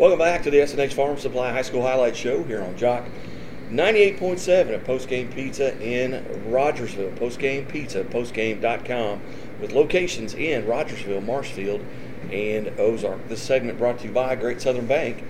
Welcome 0.00 0.18
back 0.18 0.42
to 0.44 0.50
the 0.50 0.56
SNH 0.56 0.94
Farm 0.94 1.18
Supply 1.18 1.52
High 1.52 1.60
School 1.60 1.82
Highlight 1.82 2.16
Show 2.16 2.42
here 2.44 2.62
on 2.62 2.74
Jock 2.78 3.04
98.7 3.68 4.72
at 4.72 4.84
Postgame 4.84 5.30
Pizza 5.30 5.78
in 5.78 6.24
Rogersville. 6.50 7.10
Postgame 7.10 7.68
Pizza, 7.68 8.02
postgame.com, 8.04 9.20
with 9.60 9.72
locations 9.72 10.32
in 10.32 10.66
Rogersville, 10.66 11.20
Marshfield, 11.20 11.84
and 12.32 12.68
Ozark. 12.80 13.28
This 13.28 13.42
segment 13.42 13.76
brought 13.76 13.98
to 13.98 14.06
you 14.06 14.10
by 14.14 14.36
Great 14.36 14.62
Southern 14.62 14.86
Bank. 14.86 15.22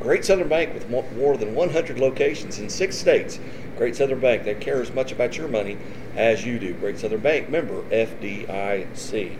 Great 0.00 0.24
Southern 0.24 0.48
Bank 0.48 0.74
with 0.74 0.90
more 0.90 1.36
than 1.36 1.54
100 1.54 2.00
locations 2.00 2.58
in 2.58 2.68
six 2.68 2.98
states. 2.98 3.38
Great 3.76 3.94
Southern 3.94 4.18
Bank, 4.18 4.42
they 4.42 4.56
care 4.56 4.82
as 4.82 4.92
much 4.92 5.12
about 5.12 5.36
your 5.36 5.46
money 5.46 5.78
as 6.16 6.44
you 6.44 6.58
do. 6.58 6.74
Great 6.74 6.98
Southern 6.98 7.20
Bank, 7.20 7.48
member 7.48 7.80
FDIC. 7.90 9.36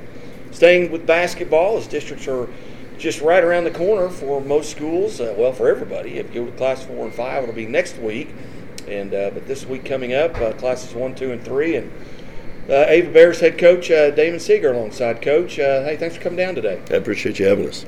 Staying 0.52 0.92
with 0.92 1.04
basketball, 1.04 1.76
as 1.76 1.88
districts 1.88 2.28
are 2.28 2.48
just 2.98 3.20
right 3.20 3.42
around 3.42 3.64
the 3.64 3.70
corner 3.70 4.08
for 4.08 4.40
most 4.40 4.70
schools. 4.70 5.20
Uh, 5.20 5.34
well, 5.36 5.52
for 5.52 5.68
everybody. 5.68 6.18
If 6.18 6.34
you 6.34 6.44
go 6.44 6.50
to 6.50 6.56
class 6.56 6.84
four 6.84 7.04
and 7.04 7.14
five, 7.14 7.42
it'll 7.42 7.54
be 7.54 7.66
next 7.66 7.98
week. 7.98 8.28
And 8.88 9.12
uh, 9.14 9.30
but 9.30 9.46
this 9.46 9.66
week 9.66 9.84
coming 9.84 10.14
up, 10.14 10.36
uh, 10.36 10.52
classes 10.52 10.94
one, 10.94 11.14
two, 11.14 11.32
and 11.32 11.42
three, 11.44 11.76
and 11.76 11.90
uh, 12.70 12.84
Ava 12.88 13.10
Bears 13.10 13.40
head 13.40 13.58
coach 13.58 13.90
uh, 13.90 14.10
Damon 14.10 14.38
Seeger 14.38 14.72
alongside 14.72 15.20
coach. 15.20 15.58
Uh, 15.58 15.82
hey, 15.82 15.96
thanks 15.96 16.16
for 16.16 16.22
coming 16.22 16.36
down 16.36 16.54
today. 16.54 16.80
I 16.90 16.94
appreciate 16.94 17.38
you 17.38 17.46
having 17.46 17.68
us. 17.68 17.84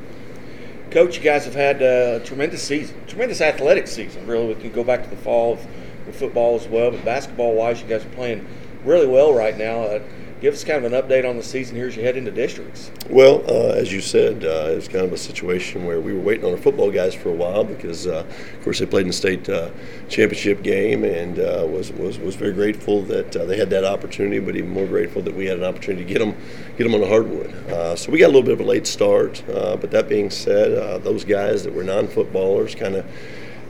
Coach, 0.90 1.16
you 1.16 1.22
guys 1.22 1.44
have 1.44 1.54
had 1.54 1.82
a 1.82 2.20
tremendous 2.24 2.62
season, 2.62 2.96
tremendous 3.06 3.40
athletic 3.40 3.86
season. 3.86 4.26
Really, 4.26 4.54
we 4.54 4.60
can 4.60 4.72
go 4.72 4.82
back 4.82 5.04
to 5.04 5.10
the 5.10 5.16
fall 5.16 5.52
of, 5.52 5.66
of 6.08 6.16
football 6.16 6.56
as 6.56 6.66
well, 6.66 6.90
but 6.90 7.04
basketball-wise, 7.04 7.82
you 7.82 7.86
guys 7.86 8.04
are 8.04 8.10
playing 8.10 8.46
really 8.84 9.06
well 9.06 9.34
right 9.34 9.56
now 9.56 10.00
give 10.40 10.54
us 10.54 10.64
kind 10.64 10.84
of 10.84 10.92
an 10.92 11.00
update 11.00 11.28
on 11.28 11.36
the 11.36 11.42
season 11.42 11.76
here 11.76 11.86
as 11.86 11.96
you 11.96 12.02
head 12.02 12.16
into 12.16 12.30
districts. 12.30 12.90
Well, 13.10 13.42
uh, 13.48 13.74
as 13.74 13.92
you 13.92 14.00
said, 14.00 14.44
uh, 14.44 14.72
was 14.74 14.88
kind 14.88 15.04
of 15.04 15.12
a 15.12 15.18
situation 15.18 15.84
where 15.84 16.00
we 16.00 16.12
were 16.12 16.20
waiting 16.20 16.44
on 16.44 16.52
our 16.52 16.56
football 16.56 16.90
guys 16.90 17.14
for 17.14 17.30
a 17.30 17.34
while 17.34 17.64
because, 17.64 18.06
uh, 18.06 18.24
of 18.54 18.64
course, 18.64 18.78
they 18.78 18.86
played 18.86 19.02
in 19.02 19.08
the 19.08 19.12
state 19.12 19.48
uh, 19.48 19.70
championship 20.08 20.62
game 20.62 21.04
and 21.04 21.38
uh, 21.38 21.66
was, 21.68 21.92
was 21.92 22.18
was 22.18 22.36
very 22.36 22.52
grateful 22.52 23.02
that 23.02 23.34
uh, 23.36 23.44
they 23.44 23.56
had 23.56 23.70
that 23.70 23.84
opportunity, 23.84 24.38
but 24.38 24.56
even 24.56 24.70
more 24.70 24.86
grateful 24.86 25.22
that 25.22 25.34
we 25.34 25.46
had 25.46 25.58
an 25.58 25.64
opportunity 25.64 26.04
to 26.04 26.12
get 26.12 26.18
them 26.20 26.34
get 26.76 26.84
them 26.84 26.94
on 26.94 27.00
the 27.00 27.08
hardwood. 27.08 27.98
so 27.98 28.12
we 28.12 28.18
got 28.18 28.26
a 28.26 28.32
little 28.32 28.42
bit 28.42 28.52
of 28.52 28.60
a 28.60 28.64
late 28.64 28.86
start, 28.86 29.42
but 29.46 29.90
that 29.90 30.08
being 30.08 30.30
said, 30.30 31.02
those 31.02 31.24
guys 31.24 31.64
that 31.64 31.74
were 31.74 31.82
non-footballers 31.82 32.74
kind 32.74 32.94
of 32.94 33.04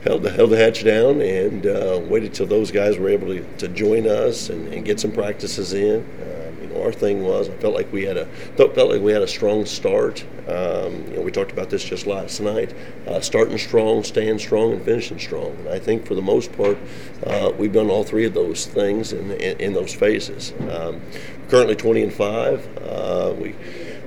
held 0.03 0.23
the, 0.23 0.29
held 0.29 0.49
the 0.49 0.57
hatch 0.57 0.83
down 0.83 1.21
and 1.21 1.65
uh, 1.65 1.99
waited 2.05 2.33
till 2.33 2.45
those 2.45 2.71
guys 2.71 2.97
were 2.97 3.09
able 3.09 3.27
to, 3.27 3.43
to 3.57 3.67
join 3.69 4.07
us 4.07 4.49
and, 4.49 4.73
and 4.73 4.85
get 4.85 4.99
some 4.99 5.11
practices 5.11 5.73
in. 5.73 6.01
Uh, 6.21 6.38
our 6.81 6.91
thing 6.91 7.23
was 7.23 7.49
I 7.49 7.55
felt 7.57 7.73
like 7.73 7.91
we 7.91 8.03
had 8.03 8.17
a 8.17 8.25
felt, 8.57 8.75
felt 8.75 8.91
like 8.91 9.01
we 9.01 9.11
had 9.11 9.21
a 9.21 9.27
strong 9.27 9.65
start. 9.65 10.23
Um, 10.47 11.05
you 11.09 11.17
know, 11.17 11.21
we 11.21 11.31
talked 11.31 11.51
about 11.51 11.69
this 11.69 11.83
just 11.83 12.07
last 12.07 12.39
night. 12.39 12.73
Uh, 13.07 13.19
starting 13.19 13.57
strong, 13.57 14.03
staying 14.03 14.39
strong, 14.39 14.73
and 14.73 14.83
finishing 14.83 15.19
strong. 15.19 15.55
And 15.59 15.69
I 15.69 15.79
think 15.79 16.05
for 16.05 16.15
the 16.15 16.21
most 16.21 16.51
part, 16.53 16.77
uh, 17.25 17.51
we've 17.57 17.73
done 17.73 17.89
all 17.89 18.03
three 18.03 18.25
of 18.25 18.33
those 18.33 18.65
things 18.65 19.13
in, 19.13 19.31
in, 19.31 19.59
in 19.59 19.73
those 19.73 19.93
phases. 19.93 20.53
Um, 20.69 21.01
currently 21.49 21.75
20 21.75 22.03
and 22.03 22.13
five. 22.13 22.67
Uh, 22.77 23.33
we 23.37 23.55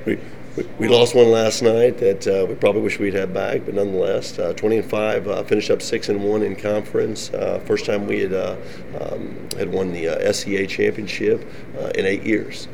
we 0.04 0.18
we, 0.78 0.86
lost 0.88 1.14
one 1.14 1.30
last 1.30 1.62
night 1.62 1.96
that 1.98 2.26
uh, 2.26 2.44
we 2.46 2.54
probably 2.54 2.82
wish 2.82 2.98
we'd 2.98 3.14
had 3.14 3.32
back, 3.32 3.64
but 3.64 3.74
nonetheless, 3.74 4.38
uh, 4.38 4.52
20 4.52 4.78
and 4.78 4.90
five, 4.90 5.26
uh, 5.26 5.42
finished 5.44 5.70
up 5.70 5.80
six 5.80 6.10
and 6.10 6.22
one 6.22 6.42
in 6.42 6.54
conference. 6.54 7.32
Uh, 7.32 7.58
first 7.64 7.86
time 7.86 8.06
we 8.06 8.20
had 8.20 8.34
uh, 8.34 8.56
um, 9.00 9.48
had 9.56 9.72
won 9.72 9.92
the 9.92 10.08
uh, 10.08 10.32
SCA 10.32 10.66
championship 10.66 11.42
in 11.94 12.04
eight 12.04 12.22
years. 12.22 12.68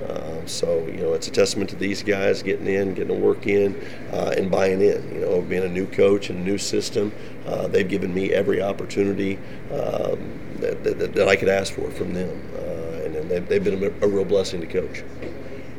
so 0.47 0.84
you 0.87 1.01
know, 1.01 1.12
it's 1.12 1.29
a 1.29 1.31
testament 1.31 1.71
to 1.71 1.77
these 1.77 2.03
guys 2.03 2.43
getting 2.43 2.67
in, 2.67 2.95
getting 2.95 3.15
to 3.17 3.23
work 3.23 3.47
in, 3.47 3.81
and 4.12 4.51
buying 4.51 4.81
in. 4.81 5.15
You 5.15 5.21
know, 5.21 5.41
being 5.41 5.62
a 5.62 5.69
new 5.69 5.87
coach 5.87 6.31
and 6.31 6.41
a 6.41 6.43
new 6.43 6.59
system, 6.59 7.12
they've 7.69 7.89
given 7.89 8.12
me 8.12 8.33
every 8.33 8.61
opportunity 8.61 9.37
um, 9.71 10.19
that, 10.59 10.83
that, 10.83 11.15
that, 11.15 11.29
I 11.29 11.37
could 11.37 11.49
ask 11.49 11.73
for 11.73 11.89
from 11.93 12.12
them, 12.12 12.31
and 13.05 13.31
they've, 13.31 13.47
they've 13.49 13.62
been 13.62 13.83
a, 13.84 14.05
a 14.05 14.09
real 14.09 14.25
blessing 14.25 14.61
to 14.61 14.67
coach 14.67 15.05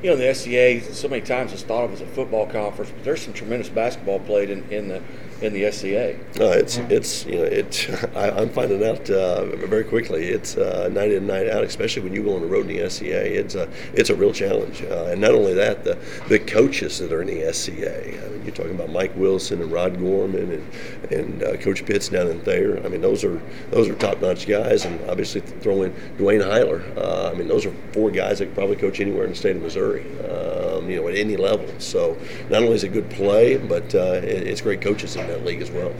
you 0.01 0.09
know, 0.09 0.15
the 0.15 0.33
SCA 0.33 0.93
so 0.93 1.07
many 1.07 1.21
times 1.21 1.51
is 1.53 1.63
thought 1.63 1.83
of 1.83 1.93
as 1.93 2.01
a 2.01 2.05
football 2.05 2.47
conference, 2.47 2.91
but 2.91 3.03
there's 3.03 3.21
some 3.21 3.33
tremendous 3.33 3.69
basketball 3.69 4.19
played 4.19 4.49
in, 4.49 4.63
in 4.71 4.87
the 4.87 5.01
in 5.41 5.53
the 5.53 5.71
SCA. 5.71 6.17
No, 6.37 6.51
it's 6.51 6.77
it's 6.77 7.25
you 7.25 7.37
know 7.37 7.43
it. 7.43 7.89
I, 8.15 8.41
am 8.41 8.49
finding 8.49 8.83
out 8.85 9.09
uh, 9.09 9.45
very 9.45 9.83
quickly. 9.83 10.27
It's 10.27 10.57
uh, 10.57 10.89
night 10.91 11.11
in 11.11 11.19
and 11.19 11.27
night 11.27 11.47
out, 11.49 11.63
especially 11.63 12.03
when 12.03 12.13
you 12.13 12.23
go 12.23 12.35
on 12.35 12.41
the 12.41 12.47
road 12.47 12.69
in 12.69 12.77
the 12.77 12.89
SCA. 12.89 13.39
It's 13.39 13.55
a 13.55 13.69
it's 13.93 14.09
a 14.09 14.15
real 14.15 14.33
challenge, 14.33 14.81
uh, 14.83 15.09
and 15.11 15.21
not 15.21 15.31
only 15.31 15.53
that, 15.53 15.83
the 15.83 15.97
the 16.27 16.39
coaches 16.39 16.99
that 16.99 17.11
are 17.11 17.21
in 17.21 17.27
the 17.27 17.53
SCA. 17.53 18.25
I 18.25 18.29
mean, 18.29 18.43
you're 18.45 18.55
talking 18.55 18.75
about 18.75 18.89
Mike 18.89 19.15
Wilson 19.15 19.61
and 19.61 19.71
Rod 19.71 19.99
Gorman 19.99 20.51
and 20.51 21.11
and 21.11 21.43
uh, 21.43 21.57
Coach 21.57 21.85
Pitts 21.85 22.09
down 22.09 22.27
in 22.27 22.39
Thayer. 22.41 22.81
I 22.85 22.89
mean, 22.89 23.01
those 23.01 23.23
are 23.23 23.41
those 23.71 23.87
are 23.87 23.95
top 23.95 24.21
notch 24.21 24.47
guys, 24.47 24.85
and 24.85 25.09
obviously 25.09 25.41
throw 25.41 25.83
in 25.83 25.91
Dwayne 26.17 26.43
Heiler. 26.43 26.83
Uh, 26.97 27.31
I 27.31 27.33
mean, 27.33 27.47
those 27.47 27.65
are 27.65 27.73
four 27.93 28.11
guys 28.11 28.39
that 28.39 28.47
could 28.47 28.55
probably 28.55 28.75
coach 28.75 28.99
anywhere 28.99 29.23
in 29.23 29.31
the 29.31 29.35
state 29.35 29.55
of 29.55 29.61
Missouri. 29.61 30.05
Um, 30.29 30.89
you 30.89 31.01
know, 31.01 31.07
at 31.07 31.15
any 31.15 31.37
level. 31.37 31.67
So 31.79 32.17
not 32.49 32.63
only 32.63 32.75
is 32.75 32.83
it 32.83 32.89
good 32.89 33.09
play, 33.09 33.57
but 33.57 33.93
uh, 33.93 34.19
it, 34.23 34.47
it's 34.47 34.61
great 34.61 34.81
coaches 34.81 35.15
that 35.29 35.45
league 35.45 35.61
as 35.61 35.71
well. 35.71 35.93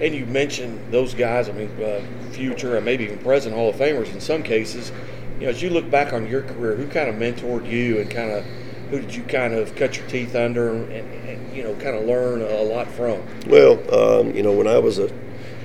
And 0.00 0.14
you 0.14 0.26
mentioned 0.26 0.92
those 0.92 1.14
guys. 1.14 1.48
I 1.48 1.52
mean, 1.52 1.70
uh, 1.82 2.02
future 2.32 2.76
and 2.76 2.84
maybe 2.84 3.04
even 3.04 3.18
present 3.18 3.54
Hall 3.54 3.70
of 3.70 3.76
Famers 3.76 4.12
in 4.12 4.20
some 4.20 4.42
cases. 4.42 4.92
You 5.38 5.46
know, 5.46 5.50
as 5.50 5.62
you 5.62 5.70
look 5.70 5.90
back 5.90 6.12
on 6.12 6.26
your 6.26 6.42
career, 6.42 6.76
who 6.76 6.86
kind 6.88 7.08
of 7.08 7.16
mentored 7.16 7.68
you, 7.70 8.00
and 8.00 8.10
kind 8.10 8.30
of 8.30 8.44
who 8.90 9.00
did 9.00 9.14
you 9.14 9.22
kind 9.22 9.54
of 9.54 9.74
cut 9.76 9.96
your 9.96 10.06
teeth 10.08 10.34
under, 10.34 10.70
and, 10.70 10.90
and 10.90 11.56
you 11.56 11.62
know, 11.62 11.74
kind 11.76 11.96
of 11.96 12.04
learn 12.04 12.42
a 12.42 12.62
lot 12.62 12.88
from? 12.88 13.22
Well, 13.46 13.78
um, 13.94 14.34
you 14.34 14.42
know, 14.42 14.52
when 14.52 14.66
I 14.68 14.78
was 14.78 14.98
a 14.98 15.10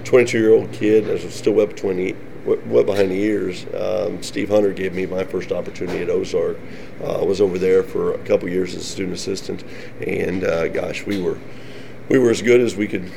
22 0.05 0.39
year 0.39 0.53
old 0.53 0.71
kid, 0.71 1.09
I 1.09 1.13
was 1.23 1.33
still 1.33 1.53
well 1.53 1.67
between 1.67 2.15
wet 2.45 2.85
behind 2.85 3.11
the 3.11 3.21
ears. 3.21 3.65
Um, 3.75 4.21
Steve 4.23 4.49
Hunter 4.49 4.73
gave 4.73 4.93
me 4.93 5.05
my 5.05 5.23
first 5.23 5.51
opportunity 5.51 5.99
at 5.99 6.09
Ozark. 6.09 6.57
Uh, 7.01 7.21
I 7.21 7.23
was 7.23 7.41
over 7.41 7.57
there 7.57 7.83
for 7.83 8.13
a 8.13 8.17
couple 8.19 8.49
years 8.49 8.75
as 8.75 8.81
a 8.81 8.85
student 8.85 9.15
assistant, 9.15 9.63
and 10.05 10.43
uh, 10.43 10.67
gosh, 10.69 11.05
we 11.05 11.21
were 11.21 11.37
we 12.09 12.17
were 12.17 12.31
as 12.31 12.41
good 12.41 12.59
as 12.59 12.75
we 12.75 12.87
could. 12.87 13.09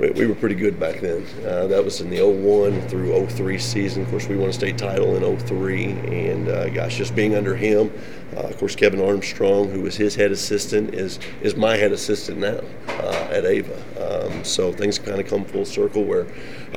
We 0.00 0.26
were 0.26 0.34
pretty 0.34 0.54
good 0.54 0.80
back 0.80 1.00
then. 1.00 1.26
Uh, 1.44 1.66
that 1.66 1.84
was 1.84 2.00
in 2.00 2.08
the 2.08 2.22
01 2.22 2.88
through 2.88 3.26
03 3.26 3.58
season. 3.58 4.02
Of 4.02 4.08
course, 4.08 4.26
we 4.26 4.34
won 4.34 4.48
a 4.48 4.52
state 4.52 4.78
title 4.78 5.14
in 5.14 5.38
03, 5.38 5.84
and 5.84 6.48
uh, 6.48 6.70
gosh, 6.70 6.96
just 6.96 7.14
being 7.14 7.34
under 7.34 7.54
him. 7.54 7.92
Uh, 8.34 8.40
of 8.40 8.56
course, 8.56 8.74
Kevin 8.74 9.02
Armstrong, 9.02 9.68
who 9.68 9.82
was 9.82 9.96
his 9.96 10.14
head 10.14 10.30
assistant, 10.30 10.94
is 10.94 11.18
is 11.42 11.54
my 11.54 11.76
head 11.76 11.92
assistant 11.92 12.38
now 12.38 12.60
uh, 12.88 13.28
at 13.30 13.44
Ava. 13.44 13.76
Um, 14.00 14.42
so 14.42 14.72
things 14.72 14.98
kind 14.98 15.20
of 15.20 15.26
come 15.26 15.44
full 15.44 15.66
circle 15.66 16.04
where 16.04 16.26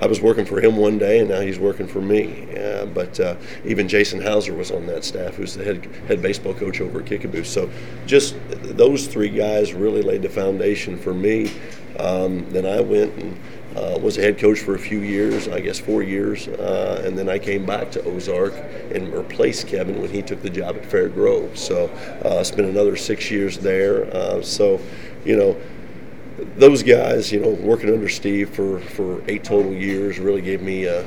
I 0.01 0.07
was 0.07 0.19
working 0.19 0.43
for 0.43 0.59
him 0.59 0.75
one 0.75 0.97
day, 0.97 1.19
and 1.19 1.29
now 1.29 1.39
he's 1.39 1.59
working 1.59 1.87
for 1.87 2.01
me. 2.01 2.53
Uh, 2.57 2.87
but 2.87 3.17
uh, 3.21 3.37
even 3.63 3.87
Jason 3.87 4.21
Hauser 4.21 4.53
was 4.53 4.69
on 4.69 4.85
that 4.87 5.05
staff, 5.05 5.35
who's 5.35 5.53
the 5.53 5.63
head 5.63 5.85
head 6.09 6.21
baseball 6.21 6.55
coach 6.55 6.81
over 6.81 6.99
at 6.99 7.05
Kickapoo. 7.05 7.45
So 7.45 7.69
just 8.05 8.35
those 8.49 9.07
three 9.07 9.29
guys 9.29 9.73
really 9.73 10.01
laid 10.01 10.23
the 10.23 10.29
foundation 10.29 10.97
for 10.97 11.13
me. 11.13 11.49
Um, 11.99 12.49
then 12.51 12.65
I 12.65 12.81
went 12.81 13.13
and 13.15 13.37
uh, 13.75 13.97
was 13.99 14.17
a 14.17 14.21
head 14.21 14.37
coach 14.37 14.59
for 14.59 14.75
a 14.75 14.79
few 14.79 14.99
years, 14.99 15.47
I 15.47 15.59
guess 15.59 15.79
four 15.79 16.03
years, 16.03 16.47
uh, 16.47 17.01
and 17.05 17.17
then 17.17 17.27
I 17.27 17.39
came 17.39 17.65
back 17.65 17.91
to 17.91 18.03
Ozark 18.03 18.53
and 18.93 19.11
replaced 19.11 19.67
Kevin 19.67 19.99
when 19.99 20.11
he 20.11 20.21
took 20.21 20.41
the 20.41 20.49
job 20.49 20.75
at 20.75 20.85
Fair 20.85 21.09
Grove. 21.09 21.57
So 21.57 21.87
uh, 22.23 22.43
spent 22.43 22.67
another 22.67 22.95
six 22.95 23.31
years 23.31 23.57
there. 23.57 24.05
Uh, 24.15 24.41
so, 24.41 24.79
you 25.25 25.35
know, 25.35 25.59
those 26.55 26.83
guys, 26.83 27.31
you 27.31 27.39
know, 27.39 27.49
working 27.49 27.91
under 27.91 28.09
Steve 28.09 28.49
for, 28.49 28.79
for 28.79 29.23
eight 29.27 29.43
total 29.43 29.73
years 29.73 30.19
really 30.19 30.41
gave 30.41 30.61
me 30.61 30.85
a, 30.85 31.03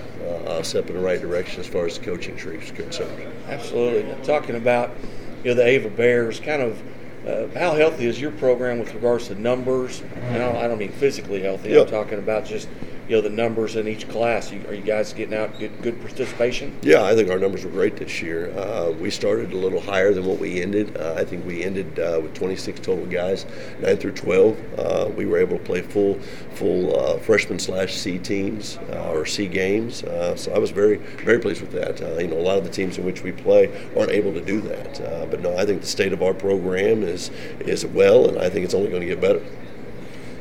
a 0.47 0.65
step 0.65 0.89
in 0.89 0.95
the 0.95 1.01
right 1.01 1.21
direction 1.21 1.61
as 1.61 1.67
far 1.67 1.87
as 1.87 1.99
the 1.99 2.05
coaching 2.05 2.37
tree 2.37 2.59
is 2.59 2.71
concerned. 2.73 3.33
Absolutely. 3.49 4.13
Talking 4.25 4.57
about, 4.57 4.91
you 5.45 5.51
know, 5.51 5.55
the 5.55 5.67
Ava 5.67 5.91
Bears, 5.91 6.41
kind 6.41 6.63
of 6.63 6.83
uh, 7.27 7.49
how 7.59 7.75
healthy 7.75 8.07
is 8.07 8.21
your 8.21 8.31
program 8.33 8.79
with 8.79 8.95
regards 8.95 9.29
to 9.29 9.35
numbers? 9.35 10.01
And 10.01 10.43
I 10.43 10.47
don't, 10.47 10.57
I 10.57 10.69
don't 10.69 10.79
mean 10.79 10.93
physically 10.93 11.43
healthy. 11.43 11.71
Yep. 11.71 11.87
I'm 11.87 11.93
talking 11.93 12.19
about 12.19 12.45
just 12.45 12.69
you 13.09 13.15
know 13.15 13.23
the 13.23 13.31
numbers 13.31 13.77
in 13.77 13.87
each 13.87 14.09
class. 14.09 14.51
are 14.53 14.75
you 14.75 14.83
guys 14.83 15.13
getting 15.13 15.35
out 15.35 15.59
good, 15.59 15.81
good 15.81 16.01
participation? 16.01 16.77
Yeah, 16.83 17.05
I 17.05 17.15
think 17.15 17.31
our 17.31 17.39
numbers 17.39 17.65
were 17.65 17.71
great 17.71 17.97
this 17.97 18.21
year. 18.21 18.51
Uh, 18.59 18.91
we 18.91 19.11
started 19.11 19.53
a 19.53 19.57
little 19.57 19.81
higher 19.81 20.13
than 20.13 20.25
what 20.25 20.39
we 20.39 20.61
ended. 20.61 20.97
Uh, 20.97 21.15
I 21.17 21.25
think 21.25 21.47
we 21.47 21.63
ended 21.63 21.99
uh, 22.01 22.21
with 22.21 22.35
26 22.35 22.81
total 22.81 23.07
guys, 23.07 23.47
nine 23.81 23.97
through 23.97 24.13
12. 24.13 24.79
Uh, 24.79 25.11
we 25.17 25.25
were 25.25 25.39
able 25.39 25.59
to 25.59 25.65
play 25.65 25.83
full 25.83 26.19
full 26.55 26.99
uh, 26.99 27.19
freshman 27.19 27.59
slash 27.59 27.95
C 27.95 28.19
teams 28.19 28.79
uh, 28.91 29.13
or 29.13 29.25
C 29.25 29.47
games. 29.47 29.99
so 29.99 30.53
I 30.55 30.59
was 30.59 30.71
very 30.71 30.97
very 30.97 31.39
pleased 31.39 31.61
with 31.61 31.73
that. 31.73 32.01
you 32.21 32.27
know, 32.29 32.39
a 32.39 32.43
lot 32.43 32.59
of 32.59 32.65
the 32.65 32.71
teams 32.71 32.99
in 32.99 33.05
which 33.05 33.23
we 33.23 33.31
play 33.31 33.69
aren't 33.97 34.11
able 34.11 34.33
to 34.33 34.41
do 34.41 34.61
that. 34.63 35.31
but 35.31 35.41
no, 35.41 35.57
I 35.57 35.65
think 35.65 35.81
the 35.81 35.87
state 35.87 36.13
of 36.13 36.23
our 36.23 36.35
program 36.35 37.03
is 37.05 37.31
is 37.61 37.87
well, 37.87 38.29
and 38.29 38.39
I 38.39 38.51
think 38.51 38.65
it's 38.65 38.75
only 38.75 38.89
going 38.89 39.03
to 39.03 39.07
get 39.07 39.21
better. 39.21 39.43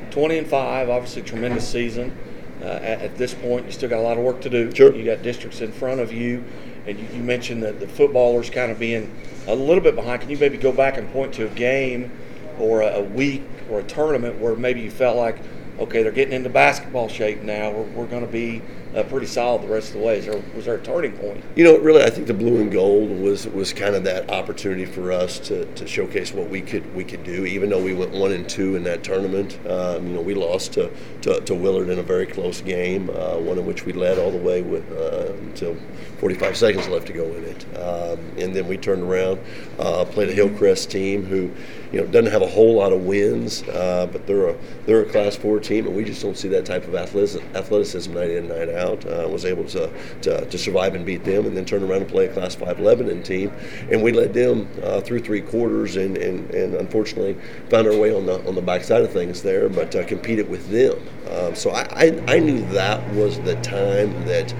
20 0.10 0.38
and 0.38 0.48
five, 0.48 0.90
obviously 0.90 1.22
tremendous 1.22 1.68
season. 1.68 2.18
Uh, 2.66 2.80
at, 2.82 3.02
at, 3.02 3.18
this 3.18 3.36
point, 3.36 3.66
you 3.68 3.72
still 3.72 3.88
got 3.88 4.00
a 4.00 4.02
lot 4.02 4.18
of 4.18 4.24
work 4.24 4.42
to 4.42 4.50
do. 4.50 4.74
Sure. 4.74 4.94
You 4.94 5.06
got 5.06 5.22
districts 5.22 5.62
in 5.62 5.72
front 5.72 6.02
of 6.02 6.12
you, 6.12 6.44
and 6.88 6.98
you, 6.98 7.08
you 7.14 7.22
mentioned 7.22 7.62
that 7.62 7.80
the 7.80 7.88
footballers 7.88 8.50
kind 8.50 8.72
of 8.72 8.80
being 8.80 9.16
a 9.48 9.54
little 9.54 9.84
bit 9.84 9.96
behind. 9.96 10.22
Can 10.22 10.32
you 10.32 10.38
maybe 10.38 10.58
go 10.58 10.72
back 10.72 10.98
and 10.98 11.08
point 11.14 11.34
to 11.36 11.46
a 11.46 11.50
game 11.50 12.12
or 12.58 12.82
a, 12.82 12.96
a 12.96 13.02
week 13.04 13.44
or 13.70 13.82
a 13.82 13.84
tournament 13.84 14.40
where 14.40 14.56
maybe 14.56 14.82
you 14.82 14.90
felt 14.90 15.16
like 15.16 15.38
okay, 15.80 16.04
they're 16.04 16.12
getting 16.12 16.34
into 16.34 16.50
basketball 16.50 17.08
shape 17.08 17.42
now. 17.42 17.72
We're, 17.72 17.84
we're 17.84 18.06
going 18.08 18.26
to 18.26 18.32
be 18.32 18.62
uh, 18.96 19.04
pretty 19.04 19.28
solid 19.28 19.64
the 19.64 19.68
rest 19.68 19.90
of 19.90 20.00
the 20.00 20.06
way. 20.06 20.20
Is 20.20 20.26
there, 20.26 20.42
was 20.56 20.66
there 20.66 20.76
a 20.76 20.82
turning 20.82 21.12
point? 21.14 21.44
You 21.56 21.64
know, 21.64 21.78
really, 21.78 22.04
I 22.04 22.10
think 22.10 22.28
the 22.28 22.34
blue 22.34 22.62
and 22.62 22.72
gold 22.72 23.10
was 23.20 23.48
was 23.48 23.74
kind 23.74 23.96
of 23.96 24.04
that 24.06 24.30
opportunity 24.30 24.86
for 24.86 25.12
us 25.12 25.40
to, 25.40 25.66
to 25.66 25.88
showcase 25.88 26.34
what 26.34 26.50
we 26.50 26.62
could 26.62 26.94
we 26.96 27.04
could 27.04 27.24
do. 27.24 27.46
Even 27.46 27.70
though 27.70 27.84
we 27.84 27.94
went 27.94 28.12
one 28.12 28.32
and 28.32 28.48
two 28.48 28.76
in 28.76 28.84
that 28.84 29.04
tournament, 29.04 29.60
um, 29.68 30.08
you 30.08 30.14
know, 30.14 30.22
we 30.22 30.34
lost 30.34 30.74
to, 30.74 30.92
to, 31.22 31.42
to, 31.42 31.56
Willard 31.56 31.90
in 31.90 32.00
a 32.00 32.04
very 32.04 32.26
close 32.26 32.62
game, 32.62 33.10
uh, 33.10 33.38
one 33.38 33.58
in 33.58 33.66
which 33.66 33.86
we 33.86 33.94
led 33.94 34.18
all 34.18 34.32
the 34.32 34.38
way 34.38 34.62
with 34.62 34.90
uh, 34.92 35.34
until 35.34 35.76
45 36.20 36.58
seconds 36.58 36.88
left 36.88 37.08
to 37.08 37.14
go 37.14 37.26
in 37.26 37.44
it, 37.44 37.78
um, 37.78 38.20
and 38.38 38.56
then 38.56 38.68
we 38.68 38.78
turned 38.78 39.04
around, 39.04 39.40
uh, 39.80 40.06
played 40.06 40.30
a 40.30 40.34
Hillcrest 40.34 40.90
team 40.90 41.26
who, 41.26 41.52
you 41.92 42.02
know, 42.02 42.08
doesn't 42.08 42.32
have 42.32 42.42
a 42.42 42.48
whole 42.48 42.76
lot 42.76 42.94
of 42.94 43.06
wins, 43.06 43.64
uh, 43.64 44.08
but 44.12 44.26
they're 44.28 44.50
a 44.50 44.58
they're 44.86 45.02
a 45.02 45.06
Class 45.06 45.36
Four 45.36 45.60
team, 45.60 45.88
and 45.88 45.96
we 45.96 46.04
just 46.04 46.22
don't 46.22 46.38
see 46.38 46.48
that 46.50 46.66
type 46.66 46.88
of 46.88 46.96
athleticism 46.96 48.14
night 48.14 48.32
in 48.32 48.48
night 48.48 48.70
out 48.70 48.75
out. 48.76 49.06
Uh, 49.06 49.28
was 49.28 49.46
able 49.46 49.66
to, 49.66 49.92
to, 50.22 50.46
to, 50.46 50.58
survive 50.58 50.96
and 50.96 51.06
beat 51.06 51.24
them, 51.24 51.46
and 51.46 51.56
then 51.56 51.66
turn 51.66 51.84
around 51.84 52.02
and 52.02 52.10
play 52.10 52.26
a 52.26 52.34
Class 52.34 52.56
5 52.56 52.80
Lebanon 52.80 53.24
team. 53.24 53.52
And 53.92 54.02
we 54.02 54.12
led 54.12 54.34
them 54.34 54.70
uh, 54.84 55.02
through 55.02 55.20
three 55.20 55.42
quarters, 55.42 55.96
and, 55.96 56.18
and, 56.18 56.50
and 56.52 56.76
unfortunately 56.76 57.38
found 57.70 57.88
our 57.88 57.96
way 57.96 58.14
on 58.14 58.26
the 58.26 58.46
on 58.48 58.56
the 58.56 58.62
backside 58.62 59.02
of 59.02 59.12
things 59.12 59.42
there, 59.42 59.70
but 59.70 59.96
uh, 59.96 60.06
competed 60.06 60.50
with 60.50 60.70
them. 60.70 61.02
Um, 61.32 61.56
so 61.56 61.72
I, 61.72 61.88
I, 61.92 62.36
I 62.36 62.40
knew 62.40 62.66
that 62.74 63.08
was 63.14 63.40
the 63.42 63.56
time 63.62 64.26
that 64.26 64.54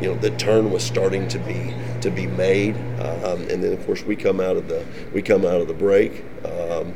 you 0.00 0.08
know 0.08 0.14
the 0.14 0.30
turn 0.30 0.70
was 0.70 0.82
starting 0.82 1.28
to 1.28 1.38
be 1.38 1.74
to 2.00 2.10
be 2.10 2.26
made, 2.26 2.76
um, 3.00 3.42
and 3.48 3.62
then 3.62 3.72
of 3.72 3.84
course 3.86 4.02
we 4.02 4.16
come 4.16 4.40
out 4.40 4.56
of 4.56 4.68
the 4.68 4.84
we 5.12 5.22
come 5.22 5.44
out 5.44 5.60
of 5.60 5.68
the 5.68 5.74
break. 5.74 6.24
Um, 6.44 6.94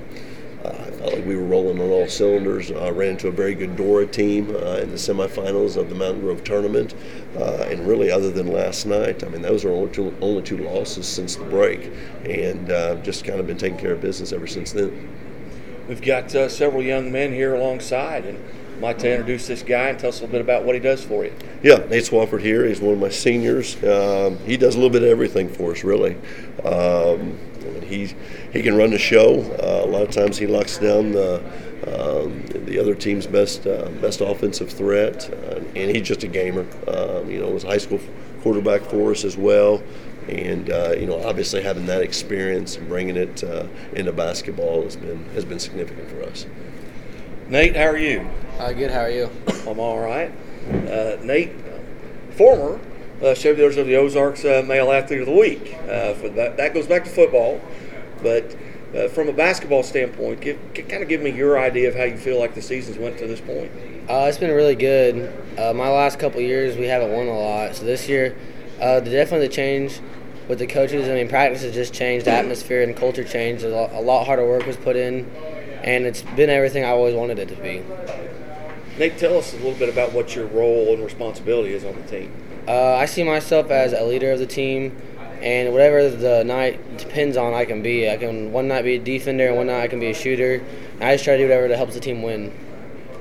uh, 0.65 0.69
I 0.71 0.91
felt 0.91 1.15
like 1.15 1.25
we 1.25 1.37
were 1.37 1.45
rolling 1.45 1.81
on 1.81 1.89
all 1.91 2.09
cylinders. 2.09 2.73
I 2.73 2.89
uh, 2.89 2.93
ran 2.93 3.11
into 3.11 3.29
a 3.29 3.33
very 3.33 3.55
good 3.55 3.77
Dora 3.77 4.07
team 4.07 4.51
uh, 4.51 4.79
in 4.79 4.91
the 4.91 4.97
semifinals 4.97 5.77
of 5.77 5.89
the 5.89 5.95
Mountain 5.95 6.21
Grove 6.21 6.43
tournament. 6.43 6.95
Uh, 7.37 7.67
and 7.69 7.87
really, 7.87 8.11
other 8.11 8.33
than 8.33 8.49
last 8.49 8.85
night, 8.85 9.23
I 9.23 9.29
mean, 9.29 9.43
those 9.43 9.65
are 9.65 9.71
only 9.71 9.93
two, 9.93 10.15
only 10.21 10.43
two 10.43 10.59
losses 10.59 11.07
since 11.07 11.37
the 11.37 11.45
break. 11.45 11.93
And 12.25 12.73
uh, 12.73 12.97
just 12.97 13.25
kind 13.25 13.39
of 13.39 13.47
been 13.47 13.59
taking 13.59 13.79
care 13.79 13.93
of 13.93 14.01
business 14.01 14.33
ever 14.33 14.49
since 14.49 14.73
then. 14.73 15.09
We've 15.89 16.03
got 16.03 16.35
uh, 16.35 16.49
several 16.49 16.83
young 16.83 17.13
men 17.13 17.33
here 17.33 17.55
alongside. 17.55 18.27
And 18.27 18.39
I'd 18.77 18.83
like 18.83 18.99
to 18.99 19.11
introduce 19.11 19.47
this 19.47 19.63
guy 19.63 19.91
and 19.91 19.99
tell 19.99 20.09
us 20.09 20.19
a 20.19 20.23
little 20.23 20.33
bit 20.33 20.41
about 20.41 20.65
what 20.65 20.75
he 20.75 20.81
does 20.81 21.05
for 21.05 21.25
you. 21.25 21.33
Yeah, 21.63 21.77
Nate 21.89 22.05
Swafford 22.05 22.43
here. 22.43 22.67
He's 22.67 22.81
one 22.81 22.95
of 22.95 23.01
my 23.01 23.09
seniors. 23.11 23.83
Um, 23.85 24.39
he 24.39 24.57
does 24.57 24.75
a 24.75 24.79
little 24.79 24.93
bit 24.93 25.03
of 25.03 25.09
everything 25.09 25.49
for 25.49 25.71
us, 25.71 25.85
really. 25.85 26.17
Um, 26.65 27.39
he 27.85 28.15
he 28.53 28.63
can 28.63 28.77
run 28.77 28.91
the 28.91 28.99
show. 28.99 29.41
Uh, 29.41 29.85
a 29.85 29.89
lot 29.89 30.03
of 30.03 30.11
times 30.11 30.39
he 30.39 30.47
locks 30.47 30.79
down 30.79 31.13
the 31.13 31.43
um, 31.87 32.45
the 32.67 32.79
other 32.79 32.95
team's 32.95 33.27
best 33.27 33.67
uh, 33.67 33.89
best 34.01 34.21
offensive 34.21 34.71
threat, 34.71 35.31
uh, 35.33 35.61
and 35.77 35.95
he's 35.95 36.07
just 36.07 36.23
a 36.25 36.29
gamer. 36.29 36.67
Um, 36.87 37.31
you 37.31 37.41
know, 37.41 37.49
was 37.49 37.65
a 37.65 37.69
high 37.69 37.79
school 37.79 38.01
quarterback 38.43 38.83
for 38.83 39.13
us 39.13 39.25
as 39.25 39.37
well, 39.37 39.83
and 40.29 40.71
uh, 40.71 40.95
you 40.99 41.07
know, 41.07 41.23
obviously 41.25 41.63
having 41.63 41.87
that 41.87 42.03
experience 42.03 42.77
and 42.77 42.89
bringing 42.89 43.17
it 43.17 43.45
uh, 43.45 43.67
into 43.95 44.13
basketball 44.13 44.83
has 44.83 44.97
been 44.97 45.25
has 45.31 45.45
been 45.45 45.59
significant 45.59 46.09
for 46.11 46.23
us. 46.25 46.47
Nate, 47.49 47.77
how 47.77 47.87
are 47.87 47.97
you? 47.97 48.29
Uh, 48.59 48.73
good. 48.73 48.91
How 48.91 49.01
are 49.01 49.11
you? 49.11 49.31
I'm 49.67 49.79
all 49.79 49.99
right. 49.99 50.33
Nate, 51.23 51.53
former 52.33 52.81
uh, 53.23 53.35
Chevy 53.35 53.57
Dealers 53.57 53.77
of 53.77 53.87
the 53.87 53.97
Ozarks 53.97 54.45
uh, 54.45 54.63
Male 54.67 54.93
Athlete 54.93 55.21
of 55.21 55.27
the 55.27 55.33
Week. 55.33 55.77
Uh, 55.89 56.15
for 56.15 56.29
that, 56.31 56.57
that 56.57 56.75
goes 56.75 56.87
back 56.87 57.05
to 57.05 57.11
football, 57.11 57.61
but 58.23 58.57
uh, 58.95 59.09
from 59.09 59.29
a 59.29 59.33
basketball 59.33 59.83
standpoint, 59.83 60.41
give, 60.41 60.59
kind 60.75 61.03
of 61.03 61.09
give 61.09 61.21
me 61.21 61.31
your 61.31 61.59
idea 61.59 61.89
of 61.89 61.95
how 61.95 62.05
you 62.05 62.17
feel 62.17 62.39
like 62.39 62.55
the 62.55 62.63
season's 62.63 62.99
went 62.99 63.19
to 63.19 63.27
this 63.27 63.41
point. 63.41 63.71
Uh, 64.09 64.27
it's 64.29 64.39
been 64.39 64.51
really 64.51 64.75
good. 64.75 65.33
Uh, 65.59 65.73
my 65.75 65.91
last 65.91 66.19
couple 66.19 66.41
years, 66.41 66.77
we 66.77 66.87
haven't 66.87 67.13
won 67.13 67.27
a 67.27 67.39
lot, 67.39 67.75
so 67.75 67.85
this 67.85 68.09
year, 68.09 68.37
uh, 68.81 69.01
definitely 69.01 69.47
the 69.47 69.53
change 69.53 70.01
with 70.49 70.59
the 70.59 70.67
coaches. 70.67 71.09
I 71.09 71.15
mean, 71.15 71.29
practice 71.29 71.63
has 71.63 71.75
just 71.75 71.93
changed, 71.93 72.25
the 72.25 72.31
atmosphere 72.31 72.83
and 72.83 72.97
culture 72.97 73.25
changed. 73.25 73.65
A 73.65 73.69
lot, 73.69 73.93
a 73.93 74.01
lot 74.01 74.25
harder 74.25 74.47
work 74.47 74.65
was 74.67 74.77
put 74.77 74.97
in, 74.97 75.31
and 75.83 76.07
it's 76.07 76.23
been 76.23 76.49
everything 76.49 76.85
I 76.85 76.89
always 76.89 77.15
wanted 77.15 77.39
it 77.39 77.49
to 77.49 77.57
be. 77.57 77.83
Nate, 78.99 79.19
tell 79.19 79.37
us 79.37 79.53
a 79.53 79.57
little 79.57 79.75
bit 79.75 79.91
about 79.91 80.13
what 80.13 80.35
your 80.35 80.47
role 80.47 80.95
and 80.95 81.05
responsibility 81.05 81.75
is 81.75 81.85
on 81.85 81.95
the 81.95 82.09
team. 82.09 82.33
Uh, 82.69 82.97
I 82.97 83.07
see 83.07 83.25
myself 83.25 83.71
as 83.71 83.95
a 83.95 84.05
leader 84.05 84.31
of 84.31 84.41
the 84.41 84.47
team, 84.47 84.95
and 85.41 85.73
whatever 85.73 86.11
the 86.11 86.45
night 86.45 86.99
depends 86.99 87.39
on, 87.39 87.55
I 87.55 87.65
can 87.65 87.81
be. 87.81 88.11
I 88.11 88.19
can 88.19 88.53
one 88.53 88.69
night 88.69 88.83
be 88.83 88.97
a 88.97 88.99
defender, 88.99 89.49
and 89.49 89.57
one 89.57 89.69
night 89.69 89.81
I 89.81 89.89
can 89.89 90.01
be 90.01 90.11
a 90.11 90.15
shooter. 90.15 90.63
I 91.01 91.15
just 91.15 91.25
try 91.25 91.39
to 91.39 91.43
do 91.43 91.49
whatever 91.49 91.69
that 91.69 91.79
helps 91.79 91.95
the 91.95 92.01
team 92.01 92.23
win. 92.23 92.53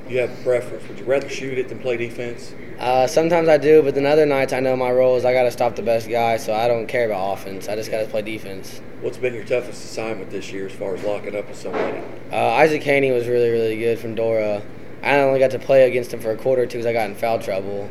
You 0.10 0.20
have 0.20 0.38
a 0.38 0.44
preference? 0.44 0.86
Would 0.90 1.00
you 1.00 1.06
rather 1.06 1.30
shoot 1.30 1.58
it 1.58 1.70
than 1.70 1.80
play 1.80 1.96
defense? 1.96 2.54
Uh, 2.78 3.08
sometimes 3.08 3.48
I 3.48 3.58
do, 3.58 3.82
but 3.82 3.96
then 3.96 4.06
other 4.06 4.26
nights 4.26 4.52
I 4.52 4.60
know 4.60 4.76
my 4.76 4.92
role 4.92 5.16
is 5.16 5.24
I 5.24 5.32
got 5.32 5.44
to 5.44 5.52
stop 5.52 5.78
the 5.78 5.82
best 5.82 6.10
guy, 6.10 6.36
so 6.36 6.54
I 6.54 6.68
don't 6.68 6.88
care 6.88 7.06
about 7.06 7.34
offense. 7.34 7.70
I 7.70 7.76
just 7.76 7.90
got 7.90 8.02
to 8.02 8.08
play 8.08 8.24
defense. 8.24 8.82
What's 9.00 9.18
been 9.18 9.34
your 9.34 9.46
toughest 9.46 9.82
assignment 9.82 10.30
this 10.30 10.52
year 10.52 10.66
as 10.66 10.74
far 10.74 10.94
as 10.94 11.04
locking 11.06 11.38
up 11.38 11.48
with 11.48 11.58
somebody? 11.58 12.00
Uh, 12.34 12.36
Isaac 12.36 12.84
Haney 12.84 13.12
was 13.12 13.28
really, 13.28 13.50
really 13.50 13.78
good 13.78 13.98
from 13.98 14.14
Dora. 14.14 14.62
I 15.04 15.20
only 15.20 15.40
got 15.40 15.52
to 15.52 15.60
play 15.60 15.88
against 15.88 16.14
him 16.14 16.20
for 16.20 16.32
a 16.32 16.38
quarter 16.38 16.64
or 16.64 16.66
two 16.66 16.80
because 16.80 16.86
I 16.86 16.92
got 16.92 17.10
in 17.10 17.16
foul 17.16 17.40
trouble 17.40 17.90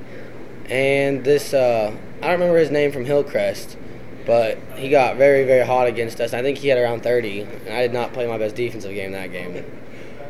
and 0.69 1.25
this 1.25 1.55
uh, 1.55 1.95
I 2.19 2.21
don't 2.21 2.41
remember 2.41 2.59
his 2.59 2.71
name 2.71 2.93
from 2.93 3.05
Hillcrest, 3.05 3.77
but 4.25 4.59
he 4.77 4.89
got 4.89 5.17
very 5.17 5.45
very 5.45 5.67
hot 5.67 5.87
against 5.87 6.21
us. 6.21 6.33
I 6.33 6.43
think 6.43 6.59
he 6.59 6.69
had 6.69 6.79
around 6.79 7.03
30, 7.03 7.41
and 7.41 7.69
I 7.71 7.83
did 7.83 7.93
not 7.93 8.13
play 8.13 8.27
my 8.27 8.39
best 8.39 8.55
defensive 8.55 8.95
game 8.95 9.13
that 9.13 9.33
game. 9.33 9.65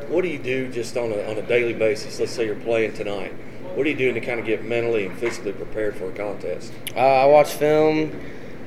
What 0.08 0.22
do 0.22 0.28
you 0.28 0.38
do 0.38 0.70
just 0.70 0.96
on 0.96 1.10
a, 1.10 1.28
on 1.28 1.36
a 1.36 1.42
daily 1.42 1.72
basis? 1.72 2.20
Let's 2.20 2.30
say 2.30 2.46
you're 2.46 2.54
playing 2.54 2.92
tonight. 2.92 3.32
What 3.74 3.88
are 3.88 3.90
you 3.90 3.96
doing 3.96 4.14
to 4.14 4.20
kind 4.20 4.38
of 4.38 4.46
get 4.46 4.64
mentally 4.64 5.06
and 5.06 5.18
physically 5.18 5.52
prepared 5.52 5.96
for 5.96 6.08
a 6.08 6.12
contest? 6.12 6.72
Uh, 6.94 7.00
I 7.00 7.24
watch 7.24 7.52
film, 7.52 8.12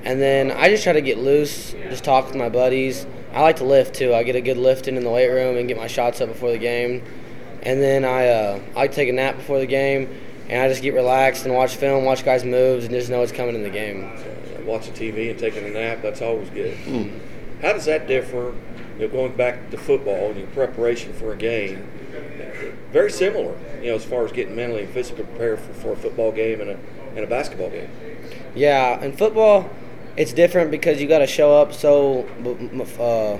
and 0.03 0.21
then 0.21 0.51
I 0.51 0.67
just 0.67 0.83
try 0.83 0.91
to 0.91 0.99
get 0.99 1.17
loose, 1.17 1.71
just 1.89 2.03
talk 2.03 2.25
with 2.27 2.35
my 2.35 2.49
buddies. 2.49 3.07
I 3.31 3.41
like 3.41 3.55
to 3.55 3.63
lift 3.63 3.95
too. 3.95 4.13
I 4.13 4.23
get 4.23 4.35
a 4.35 4.41
good 4.41 4.57
lifting 4.57 4.97
in 4.97 5.05
the 5.05 5.09
weight 5.09 5.29
room 5.29 5.55
and 5.55 5.65
get 5.65 5.77
my 5.77 5.87
shots 5.87 6.19
up 6.19 6.27
before 6.27 6.51
the 6.51 6.57
game, 6.57 7.03
and 7.61 7.81
then 7.81 8.03
I 8.03 8.27
uh, 8.27 8.59
I 8.75 8.89
take 8.89 9.07
a 9.07 9.13
nap 9.13 9.37
before 9.37 9.59
the 9.59 9.65
game 9.65 10.09
and 10.49 10.61
I 10.61 10.67
just 10.67 10.81
get 10.81 10.93
relaxed 10.93 11.45
and 11.45 11.53
watch 11.53 11.75
film, 11.75 12.05
watch 12.05 12.25
guys' 12.25 12.43
moves, 12.43 12.85
and 12.85 12.93
just 12.93 13.09
know 13.09 13.19
what's 13.19 13.31
coming 13.31 13.55
in 13.55 13.63
the 13.63 13.69
game. 13.69 14.11
watching 14.65 14.93
TV 14.93 15.29
and 15.29 15.39
taking 15.39 15.63
a 15.63 15.69
nap, 15.69 15.99
that's 16.01 16.21
always 16.21 16.49
good. 16.49 16.77
Mm. 16.79 17.19
How 17.61 17.73
does 17.73 17.85
that 17.85 18.07
differ, 18.07 18.55
you 18.97 19.07
know, 19.07 19.07
going 19.09 19.35
back 19.35 19.69
to 19.71 19.77
football 19.77 20.29
and 20.29 20.37
your 20.37 20.47
preparation 20.47 21.13
for 21.13 21.33
a 21.33 21.37
game? 21.37 21.87
Very 22.91 23.11
similar, 23.11 23.55
you 23.81 23.89
know, 23.89 23.95
as 23.95 24.03
far 24.03 24.25
as 24.25 24.31
getting 24.31 24.55
mentally 24.55 24.83
and 24.83 24.93
physically 24.93 25.23
prepared 25.23 25.59
for, 25.59 25.73
for 25.73 25.91
a 25.93 25.95
football 25.95 26.31
game 26.31 26.61
and 26.61 26.71
a, 26.71 26.79
and 27.15 27.19
a 27.19 27.27
basketball 27.27 27.69
game. 27.69 27.89
Yeah, 28.55 29.01
in 29.03 29.13
football, 29.13 29.69
it's 30.17 30.33
different 30.33 30.71
because 30.71 30.99
you 30.99 31.07
got 31.07 31.19
to 31.19 31.27
show 31.27 31.55
up 31.55 31.73
so 31.73 32.27
uh, 32.99 33.37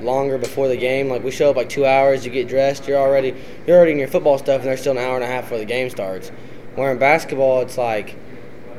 longer 0.00 0.38
before 0.38 0.68
the 0.68 0.76
game. 0.76 1.08
Like 1.08 1.22
we 1.22 1.30
show 1.30 1.50
up 1.50 1.56
like 1.56 1.68
two 1.68 1.86
hours, 1.86 2.24
you 2.24 2.30
get 2.30 2.48
dressed, 2.48 2.86
you're 2.86 2.98
already 2.98 3.34
you're 3.66 3.76
already 3.76 3.92
in 3.92 3.98
your 3.98 4.08
football 4.08 4.38
stuff, 4.38 4.60
and 4.60 4.68
there's 4.68 4.80
still 4.80 4.92
an 4.92 4.98
hour 4.98 5.14
and 5.14 5.24
a 5.24 5.26
half 5.26 5.44
before 5.44 5.58
the 5.58 5.64
game 5.64 5.90
starts. 5.90 6.30
Where 6.74 6.92
in 6.92 6.98
basketball, 6.98 7.62
it's 7.62 7.78
like 7.78 8.16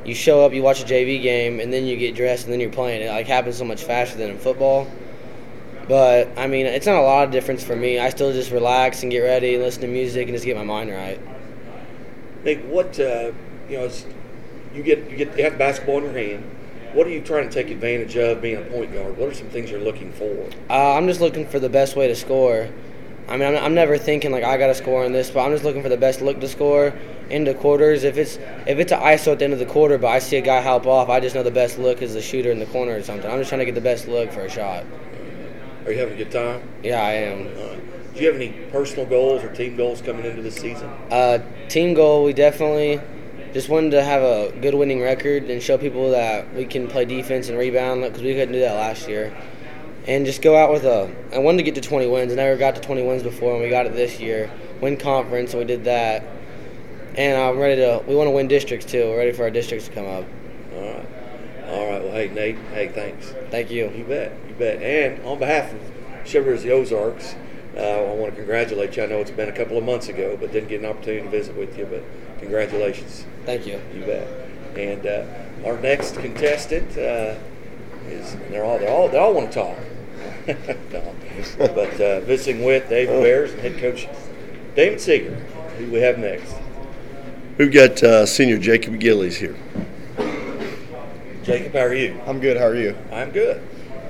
you 0.05 0.15
show 0.15 0.45
up, 0.45 0.53
you 0.53 0.63
watch 0.63 0.81
a 0.81 0.85
JV 0.85 1.21
game, 1.21 1.59
and 1.59 1.71
then 1.71 1.85
you 1.85 1.97
get 1.97 2.15
dressed, 2.15 2.45
and 2.45 2.53
then 2.53 2.59
you're 2.59 2.71
playing. 2.71 3.01
It 3.01 3.09
like 3.09 3.27
happens 3.27 3.57
so 3.57 3.65
much 3.65 3.83
faster 3.83 4.17
than 4.17 4.29
in 4.29 4.38
football. 4.38 4.88
But 5.88 6.29
I 6.38 6.47
mean, 6.47 6.65
it's 6.65 6.85
not 6.85 6.95
a 6.95 7.01
lot 7.01 7.25
of 7.25 7.31
difference 7.31 7.63
for 7.63 7.75
me. 7.75 7.99
I 7.99 8.09
still 8.09 8.31
just 8.31 8.51
relax 8.51 9.01
and 9.03 9.11
get 9.11 9.19
ready 9.19 9.55
and 9.55 9.63
listen 9.63 9.81
to 9.81 9.88
music 9.88 10.27
and 10.27 10.35
just 10.35 10.45
get 10.45 10.55
my 10.55 10.63
mind 10.63 10.91
right. 10.91 11.19
Nick, 12.43 12.63
what 12.65 12.99
uh, 12.99 13.31
you 13.69 13.77
know, 13.77 13.89
you 14.73 14.83
get 14.83 15.09
you 15.09 15.17
get 15.17 15.38
you 15.38 15.43
have 15.43 15.57
basketball 15.57 15.97
in 15.97 16.03
your 16.05 16.13
hand 16.13 16.58
what 16.93 17.08
are 17.08 17.12
you 17.12 17.22
trying 17.22 17.48
to 17.48 17.53
take 17.53 17.69
advantage 17.72 18.15
of 18.15 18.41
being 18.41 18.58
a 18.58 18.62
point 18.62 18.93
guard? 18.93 19.17
What 19.17 19.29
are 19.29 19.34
some 19.34 19.50
things 19.50 19.69
you're 19.69 19.79
looking 19.79 20.12
for? 20.12 20.50
Uh, 20.69 20.93
I'm 20.96 21.08
just 21.08 21.22
looking 21.22 21.48
for 21.48 21.60
the 21.60 21.69
best 21.69 21.96
way 21.96 22.08
to 22.08 22.15
score. 22.15 22.69
I 23.27 23.38
mean, 23.38 23.55
I'm, 23.55 23.63
I'm 23.63 23.74
never 23.75 23.98
thinking 23.98 24.31
like 24.31 24.43
I 24.43 24.58
got 24.58 24.67
to 24.67 24.75
score 24.75 25.05
in 25.05 25.12
this, 25.12 25.29
but 25.29 25.46
I'm 25.46 25.51
just 25.51 25.63
looking 25.63 25.84
for 25.84 25.89
the 25.89 25.98
best 25.98 26.22
look 26.22 26.39
to 26.39 26.48
score 26.48 26.93
into 27.29 27.53
quarters. 27.53 28.03
If 28.03 28.17
it's 28.17 28.38
if 28.65 28.79
it's 28.79 28.91
an 28.91 29.00
ISO 29.01 29.34
at 29.34 29.39
the 29.39 29.46
end 29.46 29.53
of 29.53 29.60
the 29.60 29.67
quarter, 29.67 29.98
but 29.98 30.08
I 30.08 30.19
see 30.19 30.38
a 30.38 30.41
guy 30.41 30.62
help 30.62 30.88
off, 30.88 31.10
I 31.10 31.19
just 31.19 31.36
know 31.36 31.43
the 31.43 31.51
best 31.51 31.77
look 31.77 32.01
is 32.01 32.15
the 32.15 32.22
shooter 32.22 32.51
in 32.51 32.60
the 32.60 32.65
corner 32.67 32.96
or 32.96 33.03
something. 33.03 33.29
I'm 33.29 33.38
just 33.38 33.50
trying 33.50 33.60
to 33.60 33.65
get 33.65 33.75
the 33.75 33.81
best 33.81 34.08
look 34.08 34.31
for 34.31 34.41
a 34.41 34.50
shot. 34.50 34.84
Are 35.86 35.91
you 35.91 36.00
having 36.00 36.15
a 36.15 36.17
good 36.17 36.31
time? 36.31 36.67
Yeah, 36.84 37.01
I 37.01 37.12
am. 37.13 37.43
Do 38.13 38.19
you 38.19 38.27
have 38.27 38.36
any 38.36 38.50
personal 38.72 39.05
goals 39.05 39.43
or 39.43 39.53
team 39.53 39.77
goals 39.77 40.01
coming 40.01 40.25
into 40.25 40.41
this 40.41 40.55
season? 40.55 40.89
Uh, 41.10 41.39
team 41.69 41.93
goal, 41.93 42.25
we 42.25 42.34
definitely 42.34 43.00
just 43.53 43.69
wanted 43.69 43.91
to 43.91 44.03
have 44.03 44.21
a 44.21 44.51
good 44.61 44.75
winning 44.75 45.01
record 45.01 45.43
and 45.45 45.61
show 45.61 45.77
people 45.77 46.11
that 46.11 46.53
we 46.53 46.65
can 46.65 46.87
play 46.87 47.05
defense 47.05 47.49
and 47.49 47.57
rebound 47.57 48.01
because 48.01 48.21
we 48.21 48.33
couldn't 48.33 48.53
do 48.53 48.59
that 48.59 48.75
last 48.75 49.07
year. 49.07 49.35
And 50.07 50.25
just 50.25 50.41
go 50.41 50.55
out 50.55 50.71
with 50.71 50.85
a. 50.85 51.13
I 51.33 51.39
wanted 51.39 51.57
to 51.57 51.63
get 51.63 51.75
to 51.75 51.81
20 51.81 52.07
wins. 52.07 52.31
I 52.31 52.35
never 52.35 52.57
got 52.57 52.75
to 52.75 52.81
20 52.81 53.03
wins 53.03 53.23
before, 53.23 53.53
and 53.53 53.63
we 53.63 53.69
got 53.69 53.85
it 53.85 53.93
this 53.93 54.19
year. 54.19 54.49
Win 54.81 54.97
conference, 54.97 55.53
and 55.53 55.59
we 55.59 55.65
did 55.65 55.83
that. 55.83 56.25
And 57.15 57.39
I'm 57.39 57.57
ready 57.57 57.75
to. 57.81 58.03
We 58.07 58.15
want 58.15 58.27
to 58.27 58.31
win 58.31 58.47
districts 58.47 58.85
too. 58.85 59.05
We're 59.09 59.17
ready 59.17 59.31
for 59.33 59.43
our 59.43 59.51
districts 59.51 59.87
to 59.87 59.93
come 59.93 60.07
up. 60.07 60.25
All 60.73 60.81
right. 60.81 61.07
All 61.67 61.91
right. 61.91 62.03
Well, 62.03 62.11
hey 62.13 62.29
Nate. 62.29 62.57
Hey, 62.73 62.87
thanks. 62.87 63.33
Thank 63.49 63.71
you. 63.71 63.91
You 63.91 64.03
bet. 64.05 64.31
You 64.47 64.55
bet. 64.55 64.81
And 64.81 65.23
on 65.25 65.37
behalf 65.37 65.73
of 65.73 65.79
Chevrolet 66.23 66.61
the 66.61 66.71
Ozarks, 66.71 67.35
I 67.83 68.13
want 68.13 68.31
to 68.31 68.36
congratulate 68.36 68.98
you. 68.98 69.03
I 69.03 69.05
know 69.05 69.19
it's 69.19 69.31
been 69.31 69.50
a 69.50 69.53
couple 69.53 69.77
of 69.77 69.83
months 69.83 70.09
ago, 70.09 70.38
but 70.39 70.51
didn't 70.51 70.69
get 70.69 70.79
an 70.81 70.86
opportunity 70.86 71.24
to 71.24 71.29
visit 71.29 71.55
with 71.55 71.77
you. 71.77 71.86
But 71.86 72.03
congratulations. 72.39 73.25
Thank 73.45 73.65
you. 73.65 73.81
You 73.93 74.01
bet. 74.05 74.27
And 74.77 75.05
uh, 75.05 75.25
our 75.65 75.79
next 75.79 76.15
contestant 76.17 76.91
uh, 76.98 77.36
is 78.07 78.36
they're 78.50 78.65
all 78.65 78.79
they 78.79 78.88
all 78.88 79.09
they 79.09 79.17
all 79.17 79.33
want 79.33 79.51
to 79.51 79.59
talk. 79.59 79.77
no. 80.91 81.15
But 81.57 82.01
uh, 82.01 82.19
visiting 82.21 82.63
with 82.63 82.89
the 82.89 82.95
Ava 82.95 83.21
Bears 83.21 83.51
and 83.51 83.62
head 83.62 83.77
coach 83.77 84.07
David 84.75 85.00
Seeger, 85.00 85.36
who 85.77 85.91
we 85.91 86.00
have 86.00 86.17
next. 86.17 86.55
We've 87.57 87.71
got 87.71 88.01
uh, 88.01 88.25
senior 88.25 88.57
Jacob 88.57 89.00
Gillies 89.00 89.38
here. 89.38 89.57
Jacob, 91.43 91.74
how 91.74 91.79
are 91.79 91.93
you? 91.93 92.19
I'm 92.25 92.39
good. 92.39 92.57
How 92.57 92.65
are 92.65 92.75
you? 92.75 92.95
I'm 93.12 93.31
good. 93.31 93.62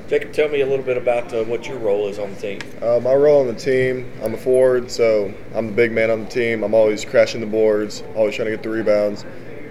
Jacob, 0.09 0.33
tell 0.33 0.49
me 0.49 0.61
a 0.61 0.65
little 0.65 0.83
bit 0.83 0.97
about 0.97 1.31
uh, 1.35 1.43
what 1.43 1.67
your 1.67 1.77
role 1.77 2.07
is 2.07 2.17
on 2.17 2.33
the 2.33 2.41
team. 2.41 2.59
Uh, 2.81 2.99
my 2.99 3.13
role 3.13 3.41
on 3.41 3.47
the 3.47 3.53
team, 3.53 4.11
I'm 4.23 4.33
a 4.33 4.37
forward, 4.37 4.89
so 4.89 5.31
I'm 5.53 5.67
the 5.67 5.73
big 5.73 5.91
man 5.91 6.09
on 6.09 6.23
the 6.23 6.29
team. 6.31 6.63
I'm 6.63 6.73
always 6.73 7.05
crashing 7.05 7.41
the 7.41 7.47
boards, 7.47 8.01
always 8.15 8.33
trying 8.33 8.47
to 8.47 8.51
get 8.51 8.63
the 8.63 8.69
rebounds. 8.69 9.23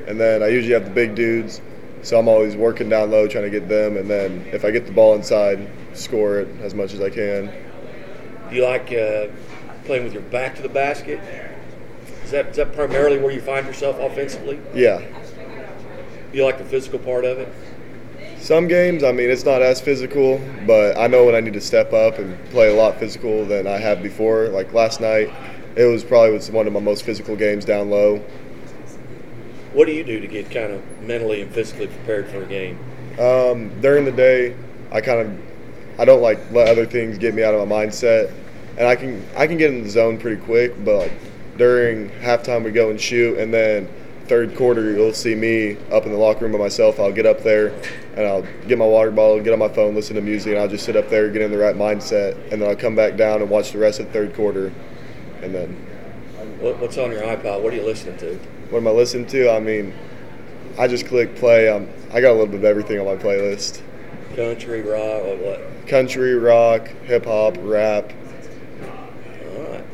And 0.06 0.20
then 0.20 0.44
I 0.44 0.46
usually 0.46 0.74
have 0.74 0.84
the 0.84 0.92
big 0.92 1.16
dudes, 1.16 1.60
so 2.02 2.20
I'm 2.20 2.28
always 2.28 2.54
working 2.54 2.88
down 2.88 3.10
low 3.10 3.26
trying 3.26 3.44
to 3.44 3.50
get 3.50 3.68
them. 3.68 3.96
And 3.96 4.08
then 4.08 4.46
if 4.52 4.64
I 4.64 4.70
get 4.70 4.86
the 4.86 4.92
ball 4.92 5.16
inside, 5.16 5.68
score 5.92 6.38
it 6.38 6.48
as 6.60 6.72
much 6.72 6.94
as 6.94 7.00
I 7.00 7.10
can. 7.10 7.52
Do 8.48 8.54
you 8.54 8.62
like 8.62 8.92
uh, 8.92 9.26
playing 9.86 10.04
with 10.04 10.12
your 10.12 10.22
back 10.22 10.54
to 10.54 10.62
the 10.62 10.68
basket? 10.68 11.18
Is 12.22 12.30
that, 12.30 12.50
is 12.50 12.56
that 12.58 12.72
primarily 12.74 13.18
where 13.18 13.32
you 13.32 13.40
find 13.40 13.66
yourself 13.66 13.98
offensively? 13.98 14.60
Yeah. 14.72 14.98
Do 15.00 16.38
You 16.38 16.44
like 16.44 16.58
the 16.58 16.64
physical 16.64 17.00
part 17.00 17.24
of 17.24 17.38
it? 17.38 17.52
Some 18.40 18.68
games, 18.68 19.04
I 19.04 19.12
mean, 19.12 19.30
it's 19.30 19.44
not 19.44 19.62
as 19.62 19.80
physical, 19.80 20.40
but 20.66 20.96
I 20.96 21.06
know 21.06 21.26
when 21.26 21.34
I 21.34 21.40
need 21.40 21.54
to 21.54 21.60
step 21.60 21.92
up 21.92 22.18
and 22.18 22.38
play 22.50 22.70
a 22.70 22.74
lot 22.74 22.98
physical 22.98 23.44
than 23.44 23.66
I 23.66 23.78
have 23.78 24.02
before. 24.02 24.48
Like 24.48 24.72
last 24.72 25.00
night, 25.00 25.30
it 25.76 25.84
was 25.84 26.04
probably 26.04 26.32
was 26.32 26.50
one 26.50 26.66
of 26.66 26.72
my 26.72 26.80
most 26.80 27.04
physical 27.04 27.36
games 27.36 27.64
down 27.64 27.90
low. 27.90 28.18
What 29.72 29.86
do 29.86 29.92
you 29.92 30.02
do 30.02 30.20
to 30.20 30.26
get 30.26 30.50
kind 30.50 30.72
of 30.72 31.02
mentally 31.02 31.42
and 31.42 31.52
physically 31.52 31.88
prepared 31.88 32.28
for 32.28 32.42
a 32.42 32.46
game? 32.46 32.78
Um, 33.18 33.80
during 33.80 34.04
the 34.04 34.12
day, 34.12 34.56
I 34.92 35.00
kind 35.00 35.20
of 35.20 36.00
I 36.00 36.04
don't 36.04 36.22
like 36.22 36.38
let 36.52 36.68
other 36.68 36.86
things 36.86 37.18
get 37.18 37.34
me 37.34 37.42
out 37.42 37.54
of 37.54 37.68
my 37.68 37.86
mindset, 37.86 38.32
and 38.78 38.86
I 38.86 38.96
can 38.96 39.22
I 39.36 39.46
can 39.46 39.58
get 39.58 39.74
in 39.74 39.82
the 39.82 39.90
zone 39.90 40.16
pretty 40.16 40.40
quick. 40.40 40.72
But 40.84 40.96
like 40.96 41.12
during 41.56 42.08
halftime, 42.10 42.64
we 42.64 42.70
go 42.70 42.88
and 42.90 43.00
shoot, 43.00 43.38
and 43.38 43.52
then 43.52 43.88
third 44.28 44.54
quarter, 44.56 44.92
you'll 44.92 45.12
see 45.12 45.34
me 45.34 45.76
up 45.90 46.04
in 46.04 46.12
the 46.12 46.18
locker 46.18 46.44
room 46.44 46.52
by 46.52 46.58
myself. 46.58 47.00
I'll 47.00 47.12
get 47.12 47.26
up 47.26 47.42
there 47.42 47.68
and 48.16 48.26
I'll 48.26 48.42
get 48.66 48.78
my 48.78 48.86
water 48.86 49.10
bottle, 49.10 49.40
get 49.40 49.52
on 49.52 49.58
my 49.58 49.68
phone, 49.68 49.94
listen 49.94 50.16
to 50.16 50.22
music, 50.22 50.52
and 50.52 50.60
I'll 50.60 50.68
just 50.68 50.84
sit 50.84 50.96
up 50.96 51.08
there, 51.08 51.30
get 51.30 51.42
in 51.42 51.50
the 51.50 51.58
right 51.58 51.74
mindset, 51.74 52.34
and 52.52 52.60
then 52.60 52.68
I'll 52.68 52.76
come 52.76 52.94
back 52.94 53.16
down 53.16 53.40
and 53.40 53.50
watch 53.50 53.72
the 53.72 53.78
rest 53.78 54.00
of 54.00 54.06
the 54.06 54.12
third 54.12 54.34
quarter, 54.34 54.72
and 55.42 55.54
then 55.54 55.74
What, 56.60 56.78
what's 56.78 56.98
on 56.98 57.10
your 57.10 57.22
iPod? 57.22 57.62
What 57.62 57.72
are 57.72 57.76
you 57.76 57.84
listening 57.84 58.18
to? 58.18 58.34
what 58.70 58.78
am 58.78 58.88
I 58.88 58.90
listening 58.90 59.26
to? 59.28 59.50
I 59.50 59.60
mean, 59.60 59.94
I 60.78 60.88
just 60.88 61.06
click 61.06 61.34
play. 61.36 61.68
Um, 61.68 61.88
I 62.12 62.20
got 62.20 62.30
a 62.30 62.34
little 62.34 62.46
bit 62.48 62.56
of 62.56 62.64
everything 62.64 62.98
on 63.00 63.06
my 63.06 63.16
playlist: 63.16 63.80
Country, 64.36 64.82
rock, 64.82 65.24
or 65.24 65.36
what? 65.36 65.88
country, 65.88 66.34
rock, 66.34 66.88
hip 67.04 67.24
hop, 67.24 67.56
rap. 67.60 68.12
All 68.82 69.62
right. 69.64 69.84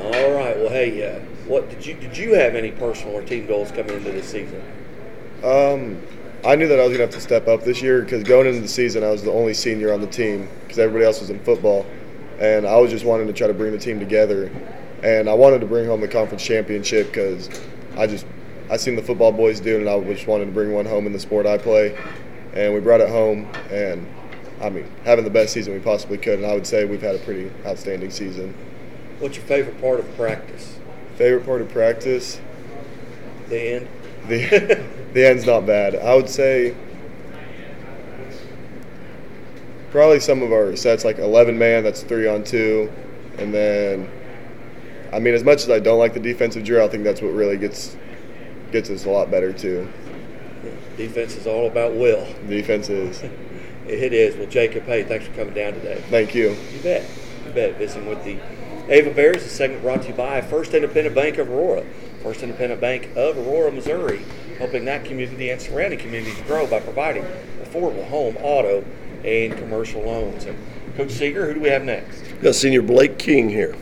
All 0.00 0.32
right. 0.32 0.56
Well, 0.56 0.68
hey, 0.70 1.16
uh, 1.16 1.20
what 1.46 1.70
did 1.70 1.86
you 1.86 1.94
did 1.94 2.16
you 2.16 2.34
have 2.34 2.54
any 2.54 2.72
personal 2.72 3.14
or 3.14 3.22
team 3.22 3.46
goals 3.46 3.70
coming 3.70 3.94
into 3.96 4.10
this 4.10 4.28
season? 4.28 4.62
Um, 5.44 6.02
I 6.44 6.56
knew 6.56 6.68
that 6.68 6.78
I 6.78 6.82
was 6.82 6.92
gonna 6.92 7.04
have 7.04 7.14
to 7.14 7.20
step 7.20 7.48
up 7.48 7.62
this 7.62 7.80
year 7.80 8.02
because 8.02 8.24
going 8.24 8.46
into 8.46 8.60
the 8.60 8.68
season, 8.68 9.04
I 9.04 9.10
was 9.10 9.22
the 9.22 9.32
only 9.32 9.54
senior 9.54 9.92
on 9.92 10.00
the 10.00 10.06
team 10.06 10.48
because 10.62 10.78
everybody 10.78 11.04
else 11.04 11.20
was 11.20 11.30
in 11.30 11.38
football, 11.40 11.86
and 12.38 12.66
I 12.66 12.76
was 12.76 12.90
just 12.90 13.04
wanting 13.04 13.26
to 13.28 13.32
try 13.32 13.46
to 13.46 13.54
bring 13.54 13.72
the 13.72 13.78
team 13.78 13.98
together, 13.98 14.50
and 15.02 15.28
I 15.28 15.34
wanted 15.34 15.60
to 15.60 15.66
bring 15.66 15.86
home 15.86 16.00
the 16.00 16.08
conference 16.08 16.44
championship 16.44 17.08
because 17.08 17.48
I 17.96 18.06
just 18.06 18.26
I 18.68 18.76
seen 18.76 18.96
the 18.96 19.02
football 19.02 19.32
boys 19.32 19.60
do 19.60 19.76
it, 19.76 19.80
and 19.80 19.88
I 19.88 20.00
just 20.12 20.26
wanted 20.26 20.46
to 20.46 20.52
bring 20.52 20.72
one 20.72 20.86
home 20.86 21.06
in 21.06 21.12
the 21.12 21.20
sport 21.20 21.46
I 21.46 21.58
play, 21.58 21.96
and 22.54 22.74
we 22.74 22.80
brought 22.80 23.00
it 23.00 23.08
home, 23.08 23.48
and 23.70 24.06
I 24.60 24.70
mean 24.70 24.90
having 25.04 25.24
the 25.24 25.30
best 25.30 25.52
season 25.52 25.74
we 25.74 25.80
possibly 25.80 26.18
could, 26.18 26.40
and 26.40 26.46
I 26.46 26.54
would 26.54 26.66
say 26.66 26.84
we've 26.84 27.02
had 27.02 27.14
a 27.14 27.18
pretty 27.20 27.52
outstanding 27.64 28.10
season. 28.10 28.52
What's 29.20 29.36
your 29.36 29.46
favorite 29.46 29.80
part 29.80 30.00
of 30.00 30.16
practice? 30.16 30.78
Favorite 31.16 31.46
part 31.46 31.62
of 31.62 31.68
practice? 31.70 32.40
The 33.48 33.60
end. 33.60 33.88
The 34.28 34.84
the 35.12 35.26
end's 35.26 35.46
not 35.46 35.66
bad. 35.66 35.96
I 35.96 36.14
would 36.14 36.28
say 36.28 36.74
probably 39.90 40.20
some 40.20 40.42
of 40.42 40.52
our 40.52 40.76
sets 40.76 41.04
like 41.04 41.18
11 41.18 41.56
man 41.56 41.82
that's 41.82 42.02
3 42.02 42.26
on 42.26 42.44
2 42.44 42.92
and 43.38 43.54
then 43.54 44.10
I 45.10 45.18
mean 45.18 45.32
as 45.32 45.42
much 45.42 45.62
as 45.62 45.70
I 45.70 45.78
don't 45.78 45.98
like 45.98 46.12
the 46.12 46.20
defensive 46.20 46.64
drill, 46.64 46.84
I 46.84 46.88
think 46.88 47.04
that's 47.04 47.22
what 47.22 47.32
really 47.32 47.56
gets 47.56 47.96
gets 48.72 48.90
us 48.90 49.06
a 49.06 49.10
lot 49.10 49.30
better 49.30 49.52
too. 49.52 49.88
Defense 50.96 51.36
is 51.36 51.46
all 51.46 51.66
about 51.66 51.94
will. 51.94 52.26
Defense 52.48 52.88
is. 52.88 53.22
It 53.88 54.12
is. 54.12 54.36
Well, 54.36 54.48
Jacob, 54.48 54.82
hey, 54.82 55.04
thanks 55.04 55.28
for 55.28 55.34
coming 55.34 55.54
down 55.54 55.74
today. 55.74 56.02
Thank 56.10 56.34
you. 56.34 56.56
You 56.74 56.80
bet. 56.82 57.08
You 57.46 57.52
bet. 57.52 57.76
Visiting 57.76 58.08
with 58.08 58.24
the 58.24 58.36
Ava 58.88 59.10
Bears, 59.10 59.42
the 59.42 59.48
segment 59.48 59.82
brought 59.82 60.02
to 60.02 60.08
you 60.08 60.14
by 60.14 60.40
First 60.40 60.72
Independent 60.72 61.12
Bank 61.12 61.38
of 61.38 61.50
Aurora. 61.50 61.84
First 62.22 62.44
Independent 62.44 62.80
Bank 62.80 63.08
of 63.16 63.36
Aurora, 63.36 63.72
Missouri, 63.72 64.24
helping 64.58 64.84
that 64.84 65.04
community 65.04 65.50
and 65.50 65.60
surrounding 65.60 65.98
communities 65.98 66.40
grow 66.42 66.68
by 66.68 66.78
providing 66.78 67.24
affordable 67.64 68.06
home, 68.06 68.36
auto, 68.36 68.84
and 69.24 69.58
commercial 69.58 70.02
loans. 70.02 70.44
And 70.44 70.56
Coach 70.96 71.10
Seeger, 71.10 71.48
who 71.48 71.54
do 71.54 71.60
we 71.60 71.68
have 71.68 71.82
next? 71.82 72.22
We've 72.22 72.42
got 72.42 72.54
senior 72.54 72.80
Blake 72.80 73.18
King 73.18 73.48
here. 73.48 73.74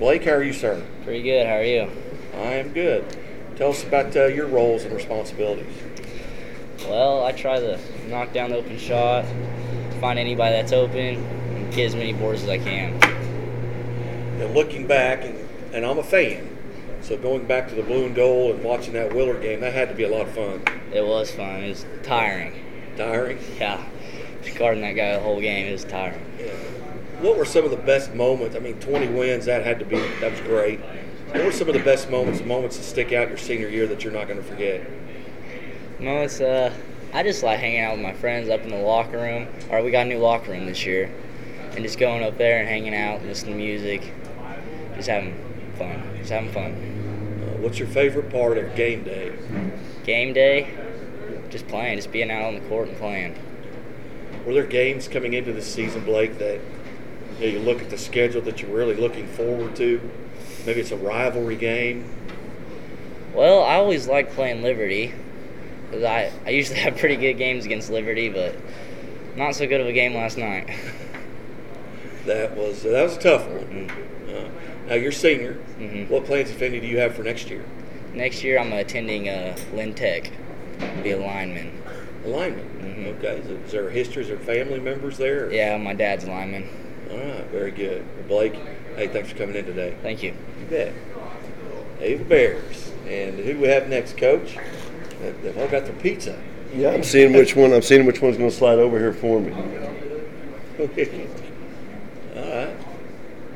Blake, 0.00 0.24
how 0.24 0.32
are 0.32 0.42
you, 0.42 0.52
sir? 0.52 0.84
Pretty 1.04 1.22
good. 1.22 1.46
How 1.46 1.58
are 1.58 1.64
you? 1.64 1.88
I 2.34 2.54
am 2.54 2.72
good. 2.72 3.04
Tell 3.54 3.70
us 3.70 3.84
about 3.84 4.16
uh, 4.16 4.24
your 4.24 4.48
roles 4.48 4.82
and 4.82 4.92
responsibilities. 4.92 5.72
Well, 6.88 7.24
I 7.24 7.30
try 7.30 7.60
to 7.60 7.78
knock 8.08 8.32
down 8.32 8.50
the 8.50 8.56
open 8.56 8.76
shot, 8.76 9.24
find 10.00 10.18
anybody 10.18 10.56
that's 10.56 10.72
open, 10.72 10.98
and 10.98 11.72
get 11.72 11.86
as 11.86 11.94
many 11.94 12.12
boards 12.12 12.42
as 12.42 12.48
I 12.48 12.58
can. 12.58 13.11
And 14.42 14.54
looking 14.54 14.88
back, 14.88 15.22
and, 15.22 15.38
and 15.72 15.86
I'm 15.86 15.98
a 15.98 16.02
fan, 16.02 16.58
so 17.00 17.16
going 17.16 17.46
back 17.46 17.68
to 17.68 17.76
the 17.76 17.82
blue 17.84 18.06
and 18.06 18.14
gold 18.14 18.56
and 18.56 18.64
watching 18.64 18.92
that 18.94 19.14
Willard 19.14 19.40
game, 19.40 19.60
that 19.60 19.72
had 19.72 19.88
to 19.88 19.94
be 19.94 20.02
a 20.02 20.08
lot 20.08 20.22
of 20.22 20.34
fun. 20.34 20.64
It 20.92 21.06
was 21.06 21.30
fun. 21.30 21.62
It 21.62 21.68
was 21.68 21.86
tiring. 22.02 22.52
Tiring. 22.96 23.38
Yeah, 23.60 23.84
guarding 24.56 24.82
that 24.82 24.94
guy 24.94 25.12
the 25.12 25.20
whole 25.20 25.40
game. 25.40 25.68
It 25.68 25.72
was 25.72 25.84
tiring. 25.84 26.20
What 27.20 27.36
were 27.36 27.44
some 27.44 27.64
of 27.64 27.70
the 27.70 27.76
best 27.76 28.14
moments? 28.14 28.56
I 28.56 28.58
mean, 28.58 28.80
20 28.80 29.10
wins, 29.10 29.44
that 29.44 29.64
had 29.64 29.78
to 29.78 29.84
be, 29.84 29.96
that 29.96 30.32
was 30.32 30.40
great. 30.40 30.80
What 31.30 31.44
were 31.44 31.52
some 31.52 31.68
of 31.68 31.74
the 31.74 31.84
best 31.84 32.10
moments, 32.10 32.40
the 32.40 32.46
moments 32.46 32.76
that 32.78 32.82
stick 32.82 33.12
out 33.12 33.28
your 33.28 33.38
senior 33.38 33.68
year 33.68 33.86
that 33.86 34.02
you're 34.02 34.12
not 34.12 34.26
going 34.26 34.42
to 34.42 34.44
forget? 34.44 34.84
No, 36.00 36.22
it's 36.22 36.40
uh, 36.40 36.72
I 37.12 37.22
just 37.22 37.44
like 37.44 37.60
hanging 37.60 37.78
out 37.78 37.92
with 37.92 38.02
my 38.02 38.12
friends 38.12 38.48
up 38.48 38.62
in 38.62 38.70
the 38.70 38.76
locker 38.76 39.18
room. 39.18 39.46
Or 39.70 39.84
we 39.84 39.92
got 39.92 40.06
a 40.06 40.08
new 40.08 40.18
locker 40.18 40.50
room 40.50 40.66
this 40.66 40.84
year, 40.84 41.14
and 41.76 41.84
just 41.84 42.00
going 42.00 42.24
up 42.24 42.38
there 42.38 42.58
and 42.58 42.68
hanging 42.68 42.92
out, 42.92 43.22
listening 43.22 43.52
to 43.52 43.58
music, 43.58 44.12
just 44.96 45.08
having 45.08 45.34
fun. 45.78 46.02
Just 46.18 46.30
having 46.30 46.52
fun. 46.52 46.72
Uh, 46.72 47.58
what's 47.60 47.78
your 47.78 47.88
favorite 47.88 48.30
part 48.30 48.58
of 48.58 48.74
game 48.74 49.02
day? 49.04 49.32
Game 50.04 50.32
day, 50.32 50.68
just 51.50 51.66
playing, 51.68 51.96
just 51.96 52.10
being 52.12 52.30
out 52.30 52.42
on 52.44 52.54
the 52.54 52.60
court 52.68 52.88
and 52.88 52.96
playing. 52.96 53.38
Were 54.46 54.54
there 54.54 54.66
games 54.66 55.06
coming 55.08 55.34
into 55.34 55.52
the 55.52 55.62
season, 55.62 56.04
Blake, 56.04 56.38
that 56.38 56.60
you, 57.38 57.46
know, 57.46 57.46
you 57.46 57.58
look 57.60 57.80
at 57.80 57.90
the 57.90 57.98
schedule 57.98 58.40
that 58.42 58.60
you're 58.60 58.74
really 58.74 58.94
looking 58.96 59.26
forward 59.28 59.76
to? 59.76 60.00
Maybe 60.66 60.80
it's 60.80 60.90
a 60.90 60.96
rivalry 60.96 61.56
game. 61.56 62.04
Well, 63.34 63.62
I 63.62 63.74
always 63.76 64.08
like 64.08 64.32
playing 64.32 64.62
Liberty. 64.62 65.12
'cause 65.90 66.02
I, 66.02 66.32
I 66.46 66.50
usually 66.50 66.78
have 66.80 66.96
pretty 66.96 67.16
good 67.16 67.34
games 67.34 67.64
against 67.64 67.90
Liberty, 67.90 68.28
but 68.28 68.56
not 69.36 69.54
so 69.54 69.66
good 69.66 69.80
of 69.80 69.86
a 69.86 69.92
game 69.92 70.14
last 70.14 70.38
night. 70.38 70.68
That 72.24 72.56
was 72.56 72.84
that 72.84 73.02
was 73.02 73.16
a 73.16 73.20
tough 73.20 73.48
one. 73.48 73.90
Uh, 74.28 74.48
now 74.88 74.94
you're 74.94 75.12
senior. 75.12 75.56
Mhm. 75.78 76.08
What 76.10 76.24
plans, 76.24 76.50
if 76.50 76.60
any, 76.62 76.80
do 76.80 76.86
you 76.86 76.98
have 76.98 77.14
for 77.14 77.22
next 77.22 77.48
year? 77.50 77.64
Next 78.14 78.42
year, 78.44 78.58
I'm 78.58 78.72
attending 78.72 79.28
uh, 79.28 79.56
Linn 79.74 79.94
Tech, 79.94 80.30
be 81.02 81.12
a 81.12 81.18
lineman. 81.18 81.72
Alignment. 82.24 82.80
Mhm. 82.82 83.18
Okay. 83.18 83.38
Is, 83.40 83.46
it, 83.50 83.60
is 83.66 83.72
there 83.72 83.88
a 83.88 83.92
history? 83.92 84.22
Is 84.22 84.28
there 84.28 84.38
family 84.38 84.78
members 84.80 85.18
there? 85.18 85.50
Yeah, 85.52 85.76
my 85.78 85.92
dad's 85.94 86.24
a 86.24 86.28
lineman. 86.30 86.68
All 87.10 87.16
right. 87.18 87.44
Very 87.46 87.70
good. 87.72 88.04
Blake, 88.28 88.54
hey, 88.96 89.08
thanks 89.08 89.30
for 89.30 89.36
coming 89.38 89.56
in 89.56 89.64
today. 89.64 89.94
Thank 90.02 90.22
you. 90.22 90.30
You 90.60 90.66
bet. 90.70 90.92
Ava 92.00 92.24
Bears. 92.24 92.92
And 93.08 93.36
who 93.38 93.54
do 93.54 93.60
we 93.60 93.68
have 93.68 93.88
next, 93.88 94.16
Coach? 94.16 94.56
They- 95.20 95.32
They've 95.42 95.58
all 95.58 95.68
got 95.68 95.84
their 95.84 95.94
pizza. 95.94 96.40
Yeah, 96.74 96.90
I'm 96.90 97.02
seeing 97.02 97.32
which 97.32 97.54
one. 97.54 97.72
I'm 97.72 97.82
seeing 97.82 98.06
which 98.06 98.22
one's 98.22 98.36
going 98.38 98.48
to 98.50 98.56
slide 98.56 98.78
over 98.78 98.98
here 98.98 99.12
for 99.12 99.40
me. 99.40 99.52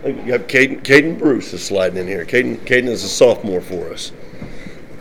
right. 0.06 0.16
have 0.26 0.26
got 0.26 0.48
Caden, 0.48 0.82
Caden 0.82 1.18
Bruce 1.18 1.52
is 1.52 1.64
sliding 1.64 1.98
in 1.98 2.06
here. 2.06 2.25
Caden, 2.25 2.58
Caden 2.58 2.88
is 2.88 3.04
a 3.04 3.08
sophomore 3.08 3.60
for 3.60 3.92
us. 3.92 4.12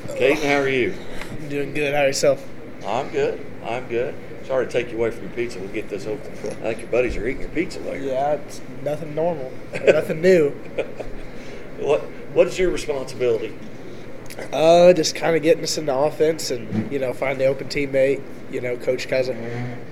Caden, 0.07 0.43
how 0.43 0.61
are 0.61 0.69
you? 0.69 0.93
I'm 1.31 1.49
doing 1.49 1.73
good. 1.73 1.93
How 1.93 2.01
are 2.01 2.07
yourself? 2.07 2.47
I'm 2.85 3.09
good. 3.09 3.45
I'm 3.63 3.87
good. 3.87 4.15
Sorry 4.45 4.67
to 4.67 4.71
take 4.71 4.91
you 4.91 4.97
away 4.97 5.11
from 5.11 5.23
your 5.23 5.33
pizza. 5.33 5.59
We'll 5.59 5.69
get 5.69 5.89
this 5.89 6.05
open. 6.05 6.31
I 6.31 6.73
think 6.73 6.79
your 6.79 6.87
buddies 6.89 7.17
are 7.17 7.27
eating 7.27 7.41
your 7.41 7.49
pizza 7.49 7.79
later. 7.79 8.05
Yeah, 8.05 8.33
it's 8.33 8.61
nothing 8.83 9.15
normal, 9.15 9.51
nothing 9.85 10.21
new. 10.21 10.53
What 11.79 12.01
What 12.33 12.47
is 12.47 12.57
your 12.57 12.71
responsibility? 12.71 13.53
Uh, 14.51 14.93
just 14.93 15.15
kind 15.15 15.35
of 15.35 15.41
getting 15.41 15.63
us 15.63 15.77
into 15.77 15.93
offense 15.93 16.51
and 16.51 16.91
you 16.91 16.99
know 16.99 17.13
find 17.13 17.39
the 17.39 17.45
open 17.45 17.67
teammate. 17.67 18.21
You 18.51 18.61
know, 18.61 18.77
Coach 18.77 19.09
Kaiser, 19.09 19.35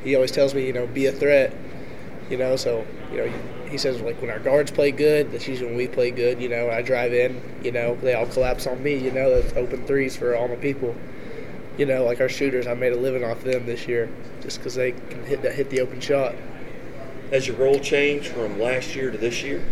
he 0.03 0.15
always 0.15 0.31
tells 0.31 0.53
me 0.53 0.65
you 0.65 0.71
know 0.71 0.87
be 0.87 1.07
a 1.07 1.11
threat. 1.11 1.53
You 2.33 2.39
know, 2.39 2.55
so 2.55 2.83
you 3.11 3.17
know 3.17 3.31
he 3.69 3.77
says 3.77 4.01
like 4.01 4.19
when 4.19 4.31
our 4.31 4.39
guards 4.39 4.71
play 4.71 4.89
good, 4.89 5.31
that's 5.31 5.47
usually 5.47 5.67
when 5.67 5.77
we 5.77 5.87
play 5.87 6.09
good. 6.09 6.41
You 6.41 6.49
know, 6.49 6.67
I 6.67 6.81
drive 6.81 7.13
in, 7.13 7.39
you 7.63 7.71
know 7.71 7.93
they 7.97 8.15
all 8.15 8.25
collapse 8.25 8.65
on 8.65 8.81
me. 8.81 8.95
You 8.95 9.11
know, 9.11 9.39
that's 9.39 9.55
open 9.55 9.85
threes 9.85 10.15
for 10.15 10.35
all 10.35 10.47
my 10.47 10.55
people. 10.55 10.95
You 11.77 11.85
know, 11.85 12.03
like 12.03 12.21
our 12.21 12.29
shooters, 12.29 12.65
I 12.65 12.73
made 12.73 12.91
a 12.91 12.95
living 12.95 13.23
off 13.23 13.43
them 13.43 13.67
this 13.67 13.87
year 13.87 14.09
just 14.41 14.57
because 14.57 14.73
they 14.73 14.93
can 14.93 15.23
hit 15.25 15.43
that 15.43 15.53
hit 15.53 15.69
the 15.69 15.79
open 15.81 16.01
shot. 16.01 16.33
Has 17.29 17.47
your 17.47 17.55
role 17.57 17.77
changed 17.77 18.29
from 18.29 18.59
last 18.59 18.95
year 18.95 19.11
to 19.11 19.17
this 19.19 19.43
year? 19.43 19.63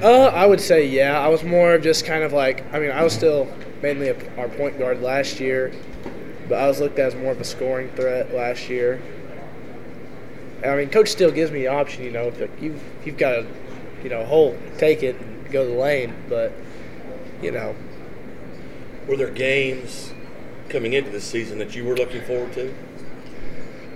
Uh, 0.00 0.28
I 0.28 0.46
would 0.46 0.62
say 0.62 0.86
yeah. 0.86 1.20
I 1.20 1.28
was 1.28 1.44
more 1.44 1.74
of 1.74 1.82
just 1.82 2.06
kind 2.06 2.22
of 2.22 2.32
like 2.32 2.64
I 2.72 2.78
mean 2.78 2.90
I 2.90 3.04
was 3.04 3.12
still 3.12 3.54
mainly 3.82 4.08
a, 4.08 4.16
our 4.38 4.48
point 4.48 4.78
guard 4.78 5.02
last 5.02 5.40
year, 5.40 5.74
but 6.48 6.58
I 6.58 6.66
was 6.66 6.80
looked 6.80 6.98
at 6.98 7.08
as 7.08 7.14
more 7.16 7.32
of 7.32 7.40
a 7.42 7.44
scoring 7.44 7.90
threat 7.90 8.32
last 8.32 8.70
year. 8.70 9.02
I 10.64 10.76
mean, 10.76 10.90
coach 10.90 11.08
still 11.08 11.30
gives 11.30 11.50
me 11.50 11.60
the 11.60 11.68
option. 11.68 12.04
You 12.04 12.10
know, 12.12 12.28
if 12.28 12.38
you 12.62 12.74
if 13.00 13.06
you've 13.06 13.16
got 13.18 13.34
a 13.34 13.46
you 14.02 14.10
know 14.10 14.24
hole, 14.24 14.56
take 14.78 15.02
it 15.02 15.16
and 15.20 15.50
go 15.50 15.66
the 15.66 15.74
lane. 15.74 16.14
But 16.28 16.52
you 17.40 17.50
know, 17.52 17.76
Were 19.06 19.16
there 19.16 19.30
games 19.30 20.14
coming 20.68 20.92
into 20.94 21.10
this 21.10 21.24
season 21.24 21.58
that 21.58 21.74
you 21.74 21.84
were 21.84 21.96
looking 21.96 22.22
forward 22.22 22.52
to? 22.54 22.74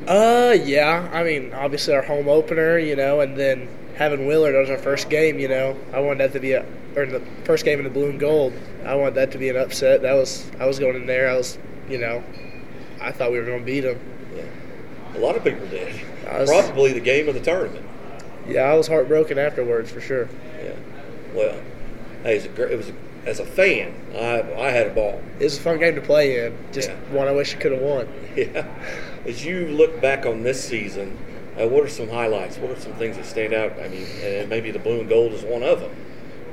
uh, 0.06 0.56
yeah. 0.62 1.09
I 1.12 1.23
mean, 1.25 1.52
obviously 1.54 1.94
our 1.94 2.02
home 2.02 2.28
opener, 2.28 2.78
you 2.78 2.97
know, 2.97 3.21
and 3.21 3.37
then 3.37 3.68
having 3.94 4.26
Willard 4.26 4.54
as 4.54 4.71
our 4.71 4.78
first 4.78 5.09
game. 5.09 5.38
You 5.38 5.49
know, 5.49 5.76
I 5.92 6.00
wanted 6.00 6.18
that 6.18 6.33
to 6.35 6.40
be 6.40 6.52
a 6.52 6.64
or 6.97 7.06
the 7.06 7.23
first 7.44 7.64
game 7.64 7.78
in 7.78 7.85
the 7.85 7.90
blue 7.90 8.11
and 8.11 8.21
gold. 8.21 8.52
I 8.85 8.94
wanted 8.94 9.14
that 9.16 9.33
to 9.33 9.38
be 9.38 9.49
an 9.49 9.56
upset. 9.56 10.02
That 10.02 10.14
was 10.14 10.50
I 10.61 10.66
was 10.66 10.78
going 10.78 10.97
in 10.97 11.06
there. 11.06 11.28
I 11.30 11.37
was, 11.37 11.59
you 11.88 11.99
know, 11.99 12.23
I 13.00 13.12
thought 13.12 13.33
we 13.33 13.38
were 13.38 13.47
going 13.47 13.61
to 13.61 13.64
beat 13.64 13.80
them. 13.80 13.99
A 15.14 15.18
lot 15.18 15.37
of 15.37 15.44
people 15.44 15.66
did. 15.68 15.94
Was- 16.33 16.50
Probably 16.50 16.92
the 16.92 17.00
game 17.00 17.28
of 17.28 17.35
the 17.35 17.40
tournament. 17.40 17.85
Yeah, 18.49 18.62
I 18.62 18.75
was 18.75 18.88
heartbroken 18.88 19.38
afterwards 19.38 19.90
for 19.90 20.00
sure. 20.00 20.28
Yeah. 20.62 20.73
Well, 21.35 21.56
hey, 22.23 22.37
it's 22.37 22.44
a 22.47 22.49
gr- 22.49 22.64
it 22.64 22.76
was 22.76 22.92
as 23.26 23.40
a 23.40 23.44
fan, 23.47 23.94
I 24.14 24.42
I 24.61 24.71
had 24.71 24.87
a 24.88 24.90
ball. 24.90 25.23
It 25.40 25.44
was 25.44 25.56
a 25.56 25.61
fun 25.62 25.78
game 25.78 25.94
to 25.94 26.00
play 26.02 26.44
in. 26.47 26.54
Just 26.73 26.90
Yeah. 26.90 26.97
one 27.16 27.26
I 27.28 27.33
wish 27.33 27.54
I 27.54 27.59
could 27.59 27.73
have 27.73 27.80
won. 27.80 28.06
Yeah. 28.37 28.66
As 29.26 29.44
you 29.47 29.68
look 29.68 30.00
back 30.02 30.26
on 30.26 30.42
this 30.42 30.62
season, 30.62 31.16
uh, 31.59 31.66
what 31.68 31.85
are 31.85 31.88
some 31.88 32.09
highlights? 32.11 32.59
What 32.59 32.71
are 32.73 32.80
some 32.80 32.92
things 32.94 33.16
that 33.16 33.25
stand 33.25 33.54
out? 33.54 33.73
I 33.80 33.88
mean, 33.88 34.06
and 34.23 34.50
maybe 34.50 34.71
the 34.71 34.78
blue 34.78 35.00
and 35.00 35.09
gold 35.09 35.33
is 35.33 35.42
one 35.44 35.62
of 35.62 35.80
them. 35.80 35.92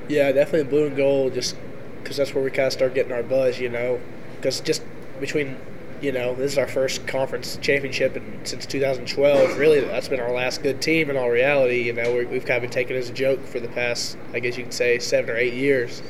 Yeah, 0.07 0.31
definitely 0.31 0.69
blue 0.69 0.85
and 0.87 0.95
gold, 0.95 1.33
just 1.33 1.55
because 2.01 2.15
that's 2.17 2.33
where 2.33 2.43
we 2.43 2.51
kind 2.51 2.67
of 2.67 2.73
start 2.73 2.93
getting 2.93 3.11
our 3.11 3.23
buzz, 3.23 3.59
you 3.59 3.67
know. 3.67 3.99
Because 4.37 4.61
just 4.61 4.83
between, 5.19 5.57
you 6.01 6.11
know, 6.11 6.33
this 6.33 6.53
is 6.53 6.57
our 6.57 6.67
first 6.67 7.05
conference 7.07 7.57
championship 7.61 8.17
in, 8.17 8.39
since 8.43 8.65
2012. 8.65 9.57
Really, 9.57 9.81
that's 9.81 10.07
been 10.07 10.19
our 10.19 10.33
last 10.33 10.63
good 10.63 10.81
team 10.81 11.09
in 11.09 11.17
all 11.17 11.29
reality. 11.29 11.83
You 11.83 11.93
know, 11.93 12.15
we 12.15 12.25
we've 12.25 12.45
kind 12.45 12.57
of 12.57 12.63
been 12.63 12.71
taken 12.71 12.95
as 12.95 13.09
a 13.09 13.13
joke 13.13 13.45
for 13.45 13.59
the 13.59 13.67
past, 13.67 14.17
I 14.33 14.39
guess 14.39 14.57
you 14.57 14.63
could 14.63 14.73
say, 14.73 14.97
seven 14.99 15.29
or 15.29 15.37
eight 15.37 15.53
years. 15.53 16.01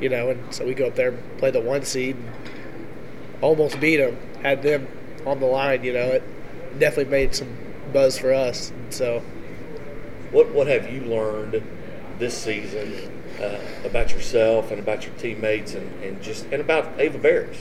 You 0.00 0.08
know, 0.08 0.30
and 0.30 0.54
so 0.54 0.66
we 0.66 0.74
go 0.74 0.88
up 0.88 0.96
there 0.96 1.10
and 1.10 1.38
play 1.38 1.50
the 1.50 1.60
one 1.60 1.84
seed, 1.84 2.16
and 2.16 2.30
almost 3.40 3.80
beat 3.80 3.98
them, 3.98 4.18
had 4.42 4.62
them 4.62 4.88
on 5.24 5.38
the 5.40 5.46
line. 5.46 5.84
You 5.84 5.92
know, 5.92 6.06
it 6.08 6.22
definitely 6.78 7.10
made 7.10 7.34
some 7.34 7.56
buzz 7.92 8.18
for 8.18 8.32
us. 8.32 8.70
And 8.70 8.92
so. 8.92 9.22
What 10.32 10.50
what 10.50 10.66
have 10.66 10.92
you 10.92 11.02
learned 11.02 11.62
this 12.18 12.36
season 12.36 12.92
uh, 13.40 13.60
about 13.84 14.12
yourself 14.12 14.72
and 14.72 14.80
about 14.80 15.06
your 15.06 15.14
teammates 15.14 15.74
and, 15.74 16.02
and 16.02 16.20
just 16.20 16.46
and 16.46 16.60
about 16.60 16.98
Ava 16.98 17.16
Bears? 17.16 17.56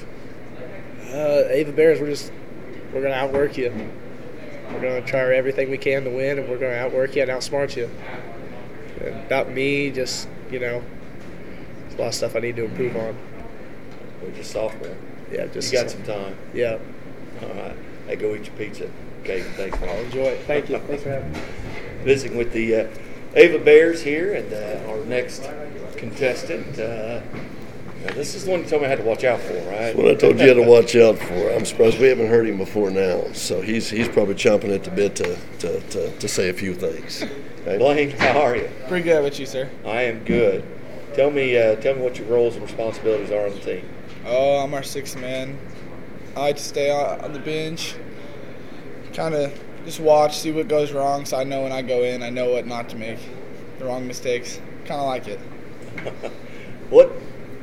Uh, 1.16 1.48
Ava 1.50 1.72
Bears, 1.72 2.02
we're 2.02 2.08
just 2.08 2.30
we're 2.94 3.02
gonna 3.02 3.14
outwork 3.14 3.58
you. 3.58 3.72
We're 4.74 4.82
gonna 4.82 5.02
try 5.02 5.34
everything 5.34 5.70
we 5.70 5.78
can 5.78 6.04
to 6.04 6.10
win, 6.10 6.38
and 6.40 6.50
we're 6.50 6.58
gonna 6.58 6.74
outwork 6.74 7.16
you 7.16 7.22
and 7.22 7.32
outsmart 7.32 7.78
you. 7.78 7.90
And 9.00 9.16
about 9.26 9.50
me, 9.50 9.92
just 9.92 10.28
you 10.52 10.60
know, 10.60 10.84
there's 11.84 11.94
a 11.96 12.02
lot 12.02 12.08
of 12.10 12.16
stuff 12.16 12.36
I 12.36 12.40
need 12.40 12.58
to 12.58 12.66
improve 12.66 12.98
on. 12.98 13.16
We're 14.22 14.32
just 14.32 14.52
sophomore. 14.52 14.98
Yeah, 15.32 15.48
just 15.48 15.72
you 15.72 15.80
got 15.80 15.90
some 15.90 16.04
time. 16.04 16.36
Yeah, 16.54 16.80
All 17.42 17.48
right. 17.48 17.78
Hey, 18.08 18.18
go 18.18 18.36
eat 18.36 18.48
your 18.48 18.56
pizza. 18.58 18.90
Okay, 19.22 19.42
thanks, 19.42 19.78
I'll 19.82 19.88
Paul. 19.88 19.98
enjoy 20.00 20.26
it. 20.26 20.42
Thank 20.46 20.70
you. 20.70 20.80
Thanks 20.80 21.04
for 21.04 21.12
having 21.12 21.32
me. 21.32 21.40
Visiting 22.04 22.38
with 22.38 22.52
the 22.52 22.76
uh, 22.76 22.88
Ava 23.36 23.60
Bears 23.60 24.02
here, 24.02 24.34
and 24.34 24.52
uh, 24.52 24.92
our 24.92 25.06
next 25.06 25.50
contestant. 25.96 26.78
Now 28.06 28.14
this 28.14 28.36
is 28.36 28.46
the 28.46 28.52
one 28.52 28.60
you 28.62 28.68
told 28.68 28.84
me 28.84 28.86
I 28.86 28.90
had 28.90 29.00
to 29.00 29.04
watch 29.04 29.24
out 29.24 29.40
for, 29.40 29.54
right? 29.68 29.96
What 29.96 30.08
I 30.08 30.14
told 30.14 30.40
you 30.40 30.48
had 30.48 30.58
to 30.58 30.62
watch 30.62 30.96
out 30.96 31.18
for. 31.18 31.52
I'm 31.52 31.66
surprised 31.66 32.00
we 32.00 32.08
haven't 32.08 32.28
heard 32.28 32.48
him 32.48 32.58
before 32.58 32.92
now. 32.92 33.24
So 33.34 33.62
he's 33.62 33.90
he's 33.90 34.08
probably 34.08 34.36
chomping 34.36 34.74
at 34.74 34.84
the 34.84 34.92
bit 34.92 35.16
to, 35.16 35.36
to, 35.60 35.80
to, 35.82 36.16
to 36.20 36.28
say 36.28 36.50
a 36.50 36.54
few 36.54 36.76
things. 36.76 37.24
Okay? 37.62 37.80
Blaine, 37.80 38.12
how 38.12 38.42
are 38.42 38.56
you? 38.56 38.70
Pretty 38.88 39.04
good. 39.04 39.14
How 39.14 39.22
about 39.22 39.40
you, 39.40 39.48
sir? 39.48 39.68
I 39.86 40.04
am 40.04 40.24
good. 40.24 40.64
Tell 41.16 41.32
me, 41.32 41.58
uh, 41.58 41.78
tell 41.78 41.96
me 41.96 42.02
what 42.02 42.20
your 42.20 42.28
roles 42.28 42.56
and 42.56 42.64
responsibilities 42.64 43.32
are 43.32 43.48
on 43.48 43.54
the 43.54 43.60
team. 43.60 43.90
Oh, 44.26 44.58
I'm 44.58 44.74
our 44.76 44.84
sixth 44.84 45.18
man. 45.18 45.58
I 46.36 46.42
like 46.42 46.58
to 46.58 46.64
stay 46.64 46.92
on 46.92 47.22
on 47.22 47.34
the 47.34 47.40
bench, 47.40 47.96
kind 49.14 49.34
of 49.34 49.60
just 49.84 50.00
watch, 50.00 50.38
see 50.38 50.52
what 50.52 50.68
goes 50.68 50.92
wrong, 50.92 51.26
so 51.26 51.38
I 51.38 51.44
know 51.44 51.64
when 51.64 51.72
I 51.72 51.82
go 51.82 52.04
in, 52.04 52.22
I 52.22 52.30
know 52.30 52.52
what 52.52 52.68
not 52.68 52.90
to 52.90 52.98
make, 52.98 53.20
the 53.80 53.86
wrong 53.86 54.08
mistakes. 54.08 54.60
Kind 54.86 55.02
of 55.02 55.08
like 55.08 55.28
it. 55.28 55.40
What, 56.90 57.12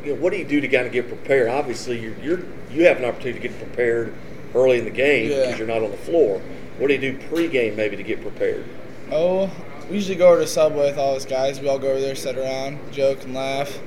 you 0.05 0.15
know, 0.15 0.21
what 0.21 0.33
do 0.33 0.39
you 0.39 0.45
do 0.45 0.61
to 0.61 0.69
kind 0.69 0.87
of 0.87 0.93
get 0.93 1.09
prepared? 1.09 1.49
Obviously, 1.49 1.99
you're, 2.01 2.17
you're 2.19 2.41
you 2.71 2.87
have 2.87 2.97
an 2.99 3.05
opportunity 3.05 3.41
to 3.41 3.49
get 3.49 3.59
prepared 3.59 4.13
early 4.55 4.79
in 4.79 4.85
the 4.85 4.91
game 4.91 5.31
Yeah. 5.31 5.41
because 5.43 5.59
you're 5.59 5.69
not 5.69 5.83
on 5.83 5.91
the 5.91 5.97
floor. 5.97 6.41
What 6.79 6.89
do 6.89 6.95
you 6.95 7.01
do 7.01 7.19
pregame 7.29 7.77
maybe 7.77 7.97
to 7.97 8.03
get 8.03 8.21
prepared? 8.23 8.65
Oh, 9.11 9.51
we 9.89 9.97
usually 9.97 10.17
go 10.17 10.29
over 10.33 10.41
to 10.41 10.47
Subway 10.47 10.91
with 10.91 10.99
all 10.99 11.15
us 11.17 11.25
guys. 11.27 11.61
We 11.61 11.69
all 11.69 11.79
go 11.79 11.91
over 11.91 12.01
there, 12.01 12.15
sit 12.15 12.39
around, 12.39 12.79
joke 12.93 13.23
and 13.25 13.35
laugh, 13.35 13.79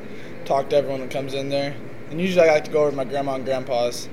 talk 0.46 0.70
to 0.70 0.76
everyone 0.76 1.02
that 1.02 1.10
comes 1.12 1.34
in 1.34 1.50
there. 1.50 1.76
And 2.12 2.22
usually 2.22 2.48
I 2.48 2.54
like 2.54 2.66
to 2.66 2.72
go 2.72 2.82
over 2.82 2.92
to 2.92 2.96
my 2.96 3.06
grandma 3.06 3.36
and 3.36 3.46
grandpa's, 3.46 4.08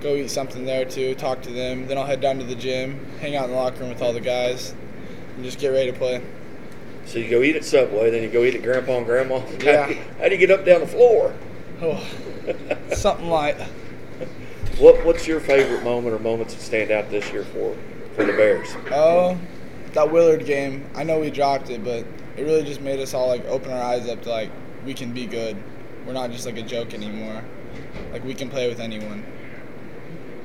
go 0.00 0.14
eat 0.14 0.30
something 0.30 0.64
there 0.64 0.84
too, 0.84 1.14
talk 1.16 1.42
to 1.42 1.50
them. 1.50 1.88
Then 1.88 1.98
I'll 1.98 2.06
head 2.06 2.20
down 2.20 2.38
to 2.38 2.44
the 2.44 2.54
gym, 2.54 3.04
hang 3.20 3.34
out 3.34 3.46
in 3.46 3.50
the 3.50 3.56
locker 3.56 3.80
room 3.80 3.88
with 3.88 4.00
all 4.00 4.12
the 4.12 4.20
guys, 4.20 4.74
and 5.34 5.44
just 5.44 5.58
get 5.58 5.68
ready 5.68 5.90
to 5.90 5.98
play. 5.98 6.22
So 7.08 7.18
you 7.18 7.30
go 7.30 7.42
eat 7.42 7.56
at 7.56 7.64
Subway, 7.64 8.10
then 8.10 8.22
you 8.22 8.28
go 8.28 8.44
eat 8.44 8.54
at 8.54 8.62
Grandpa 8.62 8.98
and 8.98 9.06
Grandma. 9.06 9.40
Yeah. 9.62 9.80
How, 9.82 9.86
do 9.88 9.94
you- 9.94 10.00
how 10.20 10.24
do 10.28 10.30
you 10.34 10.46
get 10.46 10.50
up 10.50 10.64
down 10.66 10.80
the 10.80 10.86
floor? 10.86 11.34
Oh, 11.80 12.04
something 12.92 13.28
like. 13.28 13.56
What 14.78 15.04
What's 15.04 15.26
your 15.26 15.40
favorite 15.40 15.82
moment 15.82 16.14
or 16.14 16.20
moments 16.20 16.54
that 16.54 16.60
stand 16.60 16.92
out 16.92 17.10
this 17.10 17.32
year 17.32 17.42
for 17.42 17.76
for 18.14 18.24
the 18.24 18.32
Bears? 18.32 18.68
Oh, 18.92 19.36
that 19.94 20.12
Willard 20.12 20.44
game. 20.44 20.88
I 20.94 21.02
know 21.02 21.18
we 21.18 21.30
dropped 21.30 21.68
it, 21.70 21.82
but 21.82 22.04
it 22.36 22.42
really 22.44 22.62
just 22.62 22.80
made 22.80 23.00
us 23.00 23.12
all 23.12 23.26
like 23.26 23.44
open 23.46 23.72
our 23.72 23.82
eyes 23.82 24.08
up 24.08 24.22
to 24.22 24.30
like 24.30 24.50
we 24.86 24.94
can 24.94 25.12
be 25.12 25.26
good. 25.26 25.56
We're 26.06 26.12
not 26.12 26.30
just 26.30 26.46
like 26.46 26.56
a 26.58 26.62
joke 26.62 26.94
anymore. 26.94 27.42
Like 28.12 28.22
we 28.24 28.34
can 28.34 28.48
play 28.50 28.68
with 28.68 28.78
anyone. 28.78 29.24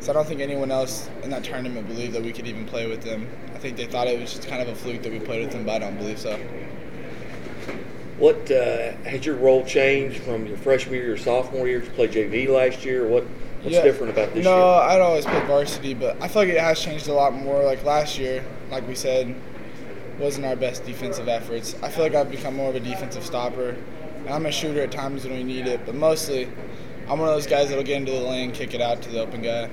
So 0.03 0.11
I 0.11 0.15
don't 0.15 0.27
think 0.27 0.41
anyone 0.41 0.69
else 0.69 1.09
in 1.23 1.29
that 1.29 1.45
tournament 1.45 1.87
believed 1.87 2.11
that 2.13 2.23
we 2.23 2.33
could 2.33 2.45
even 2.45 2.65
play 2.65 2.89
with 2.89 3.03
them. 3.03 3.25
I 3.55 3.57
think 3.57 3.77
they 3.77 3.85
thought 3.85 4.07
it 4.07 4.19
was 4.19 4.33
just 4.33 4.45
kind 4.49 4.61
of 4.61 4.67
a 4.67 4.75
fluke 4.75 5.01
that 5.03 5.11
we 5.13 5.19
played 5.21 5.45
with 5.45 5.53
them, 5.53 5.63
but 5.63 5.75
I 5.75 5.79
don't 5.79 5.97
believe 5.97 6.19
so. 6.19 6.37
What 8.17 8.51
uh, 8.51 8.97
has 9.05 9.25
your 9.25 9.37
role 9.37 9.63
changed 9.65 10.21
from 10.23 10.45
your 10.45 10.57
freshman 10.57 10.95
year 10.95 11.13
or 11.13 11.17
sophomore 11.17 11.69
year? 11.69 11.79
Did 11.79 11.87
you 11.87 11.93
play 11.93 12.07
JV 12.09 12.49
last 12.49 12.83
year? 12.83 13.07
What 13.07 13.23
What's 13.61 13.77
Yeah. 13.77 13.83
different 13.83 14.11
about 14.11 14.33
this 14.33 14.43
no, 14.43 14.57
year? 14.57 14.89
I'd 14.89 14.99
always 14.99 15.25
played 15.25 15.43
varsity, 15.43 15.93
but 15.93 16.21
I 16.21 16.27
feel 16.27 16.41
like 16.41 16.51
it 16.51 16.59
has 16.59 16.81
changed 16.81 17.07
a 17.07 17.13
lot 17.13 17.33
more. 17.33 17.63
Like 17.63 17.85
last 17.85 18.19
year, 18.19 18.43
like 18.69 18.85
we 18.85 18.95
said, 18.95 19.33
wasn't 20.19 20.45
our 20.45 20.57
best 20.57 20.85
defensive 20.85 21.29
efforts. 21.29 21.77
I 21.81 21.87
feel 21.87 22.03
like 22.03 22.13
I've 22.13 22.29
become 22.29 22.57
more 22.57 22.69
of 22.69 22.75
a 22.75 22.81
defensive 22.81 23.25
stopper. 23.25 23.77
And 24.25 24.29
I'm 24.29 24.45
a 24.45 24.51
shooter 24.51 24.81
at 24.81 24.91
times 24.91 25.23
when 25.23 25.33
we 25.33 25.43
need 25.43 25.65
it, 25.65 25.85
but 25.85 25.95
mostly 25.95 26.49
I'm 27.09 27.19
one 27.19 27.29
of 27.29 27.35
those 27.35 27.47
guys 27.47 27.69
that'll 27.69 27.85
get 27.85 27.97
into 27.97 28.11
the 28.11 28.19
lane, 28.19 28.51
kick 28.51 28.73
it 28.73 28.81
out 28.81 29.01
to 29.03 29.09
the 29.09 29.21
open 29.21 29.41
guy. 29.41 29.69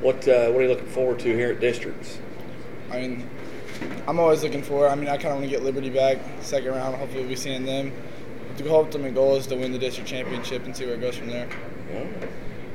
What 0.00 0.28
uh, 0.28 0.50
What 0.50 0.60
are 0.60 0.62
you 0.62 0.68
looking 0.68 0.86
forward 0.86 1.18
to 1.20 1.34
here 1.34 1.50
at 1.50 1.60
districts? 1.60 2.18
I 2.90 3.00
mean, 3.00 3.28
I'm 4.06 4.18
always 4.18 4.42
looking 4.42 4.62
for. 4.62 4.88
I 4.88 4.94
mean, 4.94 5.08
I 5.08 5.16
kind 5.16 5.28
of 5.28 5.34
want 5.34 5.44
to 5.44 5.50
get 5.50 5.62
Liberty 5.62 5.90
back 5.90 6.18
second 6.40 6.70
round. 6.70 6.94
Hopefully, 6.96 7.20
we'll 7.20 7.28
be 7.28 7.36
seeing 7.36 7.64
them. 7.64 7.92
The 8.56 8.72
ultimate 8.72 9.14
goal 9.14 9.36
is 9.36 9.46
to 9.48 9.56
win 9.56 9.72
the 9.72 9.78
district 9.78 10.08
championship 10.08 10.64
and 10.64 10.76
see 10.76 10.86
where 10.86 10.94
it 10.94 11.00
goes 11.00 11.16
from 11.16 11.28
there. 11.28 11.48
All 11.92 12.00
right, 12.00 12.28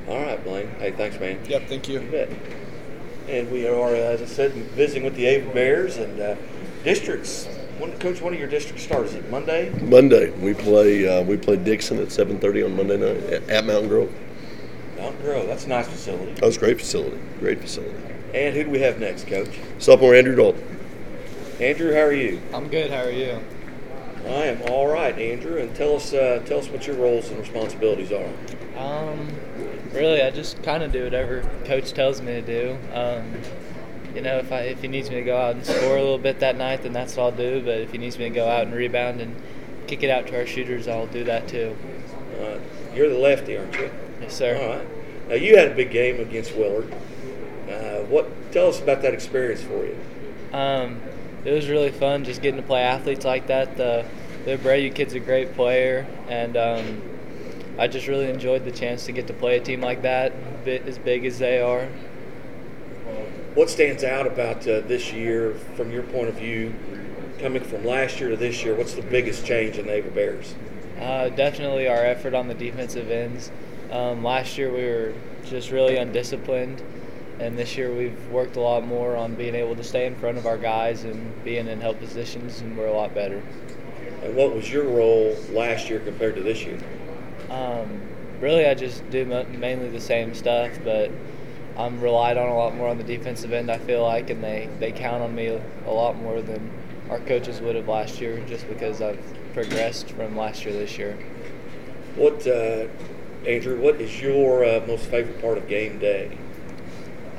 All 0.08 0.22
right 0.22 0.44
Blaine. 0.44 0.68
Hey, 0.78 0.92
thanks, 0.92 1.18
man. 1.18 1.38
Yep, 1.46 1.68
thank 1.68 1.88
you. 1.88 2.00
You. 2.00 2.28
And 3.28 3.50
we 3.50 3.66
are, 3.66 3.88
uh, 3.88 3.98
as 3.98 4.22
I 4.22 4.26
said, 4.26 4.52
visiting 4.52 5.04
with 5.04 5.16
the 5.16 5.24
Ava 5.26 5.50
Bears 5.52 5.96
and 5.96 6.20
uh, 6.20 6.36
districts. 6.84 7.46
When, 7.78 7.98
Coach, 7.98 8.20
one 8.20 8.34
of 8.34 8.38
your 8.38 8.48
districts 8.48 8.84
start? 8.84 9.06
Is 9.06 9.14
it 9.14 9.30
Monday? 9.30 9.70
Monday 9.80 10.30
we 10.30 10.52
play 10.54 11.08
uh, 11.08 11.22
we 11.22 11.38
play 11.38 11.56
Dixon 11.56 11.98
at 11.98 12.08
7:30 12.08 12.66
on 12.66 12.76
Monday 12.76 12.98
night 12.98 13.32
at, 13.32 13.48
at 13.48 13.64
Mountain 13.64 13.88
Grove. 13.88 14.14
Mountain 14.96 15.22
Grove. 15.22 15.46
That's 15.46 15.64
a 15.64 15.68
nice 15.68 15.88
facility. 15.88 16.32
That 16.34 16.44
was 16.44 16.56
a 16.56 16.60
great 16.60 16.78
facility. 16.78 17.18
Great 17.38 17.60
facility. 17.60 17.94
And 18.34 18.54
who 18.54 18.64
do 18.64 18.70
we 18.70 18.80
have 18.80 18.98
next, 18.98 19.26
Coach? 19.26 19.58
Sophomore 19.78 20.14
Andrew 20.14 20.34
Dalton. 20.34 20.62
Andrew, 21.60 21.92
how 21.94 22.00
are 22.00 22.12
you? 22.12 22.40
I'm 22.52 22.68
good. 22.68 22.90
How 22.90 23.02
are 23.02 23.10
you? 23.10 23.40
I 24.26 24.46
am 24.46 24.62
all 24.70 24.88
right, 24.88 25.16
Andrew. 25.16 25.60
And 25.60 25.74
tell 25.76 25.96
us, 25.96 26.12
uh, 26.12 26.42
tell 26.44 26.58
us 26.58 26.68
what 26.68 26.86
your 26.86 26.96
roles 26.96 27.28
and 27.28 27.38
responsibilities 27.38 28.10
are. 28.10 28.28
Um, 28.76 29.28
really, 29.92 30.22
I 30.22 30.30
just 30.30 30.62
kind 30.62 30.82
of 30.82 30.90
do 30.90 31.04
whatever 31.04 31.48
coach 31.64 31.92
tells 31.92 32.20
me 32.20 32.32
to 32.32 32.42
do. 32.42 32.78
Um, 32.92 33.34
you 34.14 34.20
know, 34.20 34.38
if 34.38 34.50
I 34.50 34.60
if 34.62 34.80
he 34.80 34.88
needs 34.88 35.10
me 35.10 35.16
to 35.16 35.22
go 35.22 35.36
out 35.36 35.54
and 35.54 35.64
score 35.64 35.96
a 35.96 36.00
little 36.02 36.18
bit 36.18 36.40
that 36.40 36.56
night, 36.56 36.82
then 36.82 36.92
that's 36.92 37.16
what 37.16 37.24
I'll 37.24 37.32
do. 37.32 37.62
But 37.62 37.78
if 37.78 37.92
he 37.92 37.98
needs 37.98 38.18
me 38.18 38.24
to 38.24 38.34
go 38.34 38.48
out 38.48 38.66
and 38.66 38.74
rebound 38.74 39.20
and 39.20 39.34
kick 39.86 40.02
it 40.02 40.10
out 40.10 40.26
to 40.28 40.38
our 40.38 40.46
shooters, 40.46 40.88
I'll 40.88 41.06
do 41.06 41.24
that 41.24 41.46
too. 41.46 41.76
Uh, 42.40 42.58
you're 42.94 43.08
the 43.08 43.18
lefty, 43.18 43.56
aren't 43.56 43.74
you? 43.74 43.90
Yes, 44.24 44.36
sir. 44.36 44.56
All 44.56 44.78
right. 44.78 45.28
Now 45.28 45.34
you 45.34 45.58
had 45.58 45.72
a 45.72 45.74
big 45.74 45.90
game 45.90 46.18
against 46.18 46.56
Willard. 46.56 46.90
Uh, 47.68 48.04
what? 48.04 48.26
Tell 48.52 48.68
us 48.68 48.80
about 48.80 49.02
that 49.02 49.12
experience 49.12 49.62
for 49.62 49.84
you. 49.84 49.98
Um, 50.50 51.02
it 51.44 51.52
was 51.52 51.68
really 51.68 51.90
fun 51.90 52.24
just 52.24 52.40
getting 52.40 52.58
to 52.58 52.66
play 52.66 52.80
athletes 52.80 53.26
like 53.26 53.48
that. 53.48 53.76
The 53.76 54.06
the 54.46 54.56
Abreu 54.56 54.94
kid's 54.94 55.12
a 55.12 55.20
great 55.20 55.54
player, 55.54 56.06
and 56.28 56.56
um, 56.56 57.02
I 57.78 57.86
just 57.86 58.06
really 58.06 58.30
enjoyed 58.30 58.64
the 58.64 58.70
chance 58.70 59.04
to 59.04 59.12
get 59.12 59.26
to 59.26 59.34
play 59.34 59.58
a 59.58 59.60
team 59.60 59.82
like 59.82 60.00
that, 60.02 60.64
bit 60.64 60.86
as 60.86 60.96
big 60.96 61.26
as 61.26 61.38
they 61.38 61.60
are. 61.60 61.86
What 63.54 63.68
stands 63.68 64.04
out 64.04 64.26
about 64.26 64.66
uh, 64.66 64.80
this 64.80 65.12
year 65.12 65.54
from 65.76 65.92
your 65.92 66.02
point 66.02 66.28
of 66.28 66.36
view, 66.36 66.74
coming 67.40 67.62
from 67.62 67.84
last 67.84 68.20
year 68.20 68.30
to 68.30 68.36
this 68.36 68.64
year? 68.64 68.74
What's 68.74 68.94
the 68.94 69.02
biggest 69.02 69.44
change 69.44 69.76
in 69.76 69.86
the 69.86 69.92
Ava 69.92 70.10
Bears? 70.10 70.54
Uh, 70.98 71.28
definitely 71.28 71.88
our 71.88 72.06
effort 72.06 72.32
on 72.32 72.48
the 72.48 72.54
defensive 72.54 73.10
ends. 73.10 73.50
Um, 73.94 74.24
last 74.24 74.58
year 74.58 74.72
we 74.72 74.82
were 74.82 75.14
just 75.44 75.70
really 75.70 75.96
undisciplined, 75.96 76.82
and 77.38 77.56
this 77.56 77.76
year 77.76 77.94
we've 77.94 78.28
worked 78.28 78.56
a 78.56 78.60
lot 78.60 78.84
more 78.84 79.14
on 79.14 79.36
being 79.36 79.54
able 79.54 79.76
to 79.76 79.84
stay 79.84 80.04
in 80.04 80.16
front 80.16 80.36
of 80.36 80.46
our 80.46 80.58
guys 80.58 81.04
and 81.04 81.44
being 81.44 81.68
in 81.68 81.80
help 81.80 82.00
positions, 82.00 82.60
and 82.60 82.76
we're 82.76 82.88
a 82.88 82.92
lot 82.92 83.14
better. 83.14 83.40
And 84.24 84.34
what 84.34 84.52
was 84.52 84.68
your 84.72 84.82
role 84.82 85.36
last 85.50 85.88
year 85.88 86.00
compared 86.00 86.34
to 86.34 86.42
this 86.42 86.64
year? 86.64 86.76
Um, 87.50 88.02
really, 88.40 88.66
I 88.66 88.74
just 88.74 89.08
do 89.10 89.24
mainly 89.24 89.88
the 89.90 90.00
same 90.00 90.34
stuff, 90.34 90.72
but 90.82 91.12
I'm 91.76 92.00
relied 92.00 92.36
on 92.36 92.48
a 92.48 92.56
lot 92.56 92.74
more 92.74 92.88
on 92.88 92.98
the 92.98 93.04
defensive 93.04 93.52
end. 93.52 93.70
I 93.70 93.78
feel 93.78 94.02
like, 94.02 94.28
and 94.28 94.42
they 94.42 94.68
they 94.80 94.90
count 94.90 95.22
on 95.22 95.36
me 95.36 95.46
a 95.86 95.90
lot 95.90 96.16
more 96.16 96.42
than 96.42 96.68
our 97.10 97.20
coaches 97.20 97.60
would 97.60 97.76
have 97.76 97.86
last 97.86 98.20
year, 98.20 98.42
just 98.48 98.66
because 98.66 99.00
I've 99.00 99.22
progressed 99.52 100.10
from 100.10 100.36
last 100.36 100.64
year 100.64 100.74
this 100.74 100.98
year. 100.98 101.16
What, 102.16 102.44
uh, 102.46 102.86
Andrew? 103.46 103.80
What 103.80 104.00
is 104.00 104.20
your 104.20 104.64
uh, 104.64 104.84
most 104.86 105.06
favorite 105.06 105.40
part 105.40 105.58
of 105.58 105.68
game 105.68 105.98
day? 105.98 106.36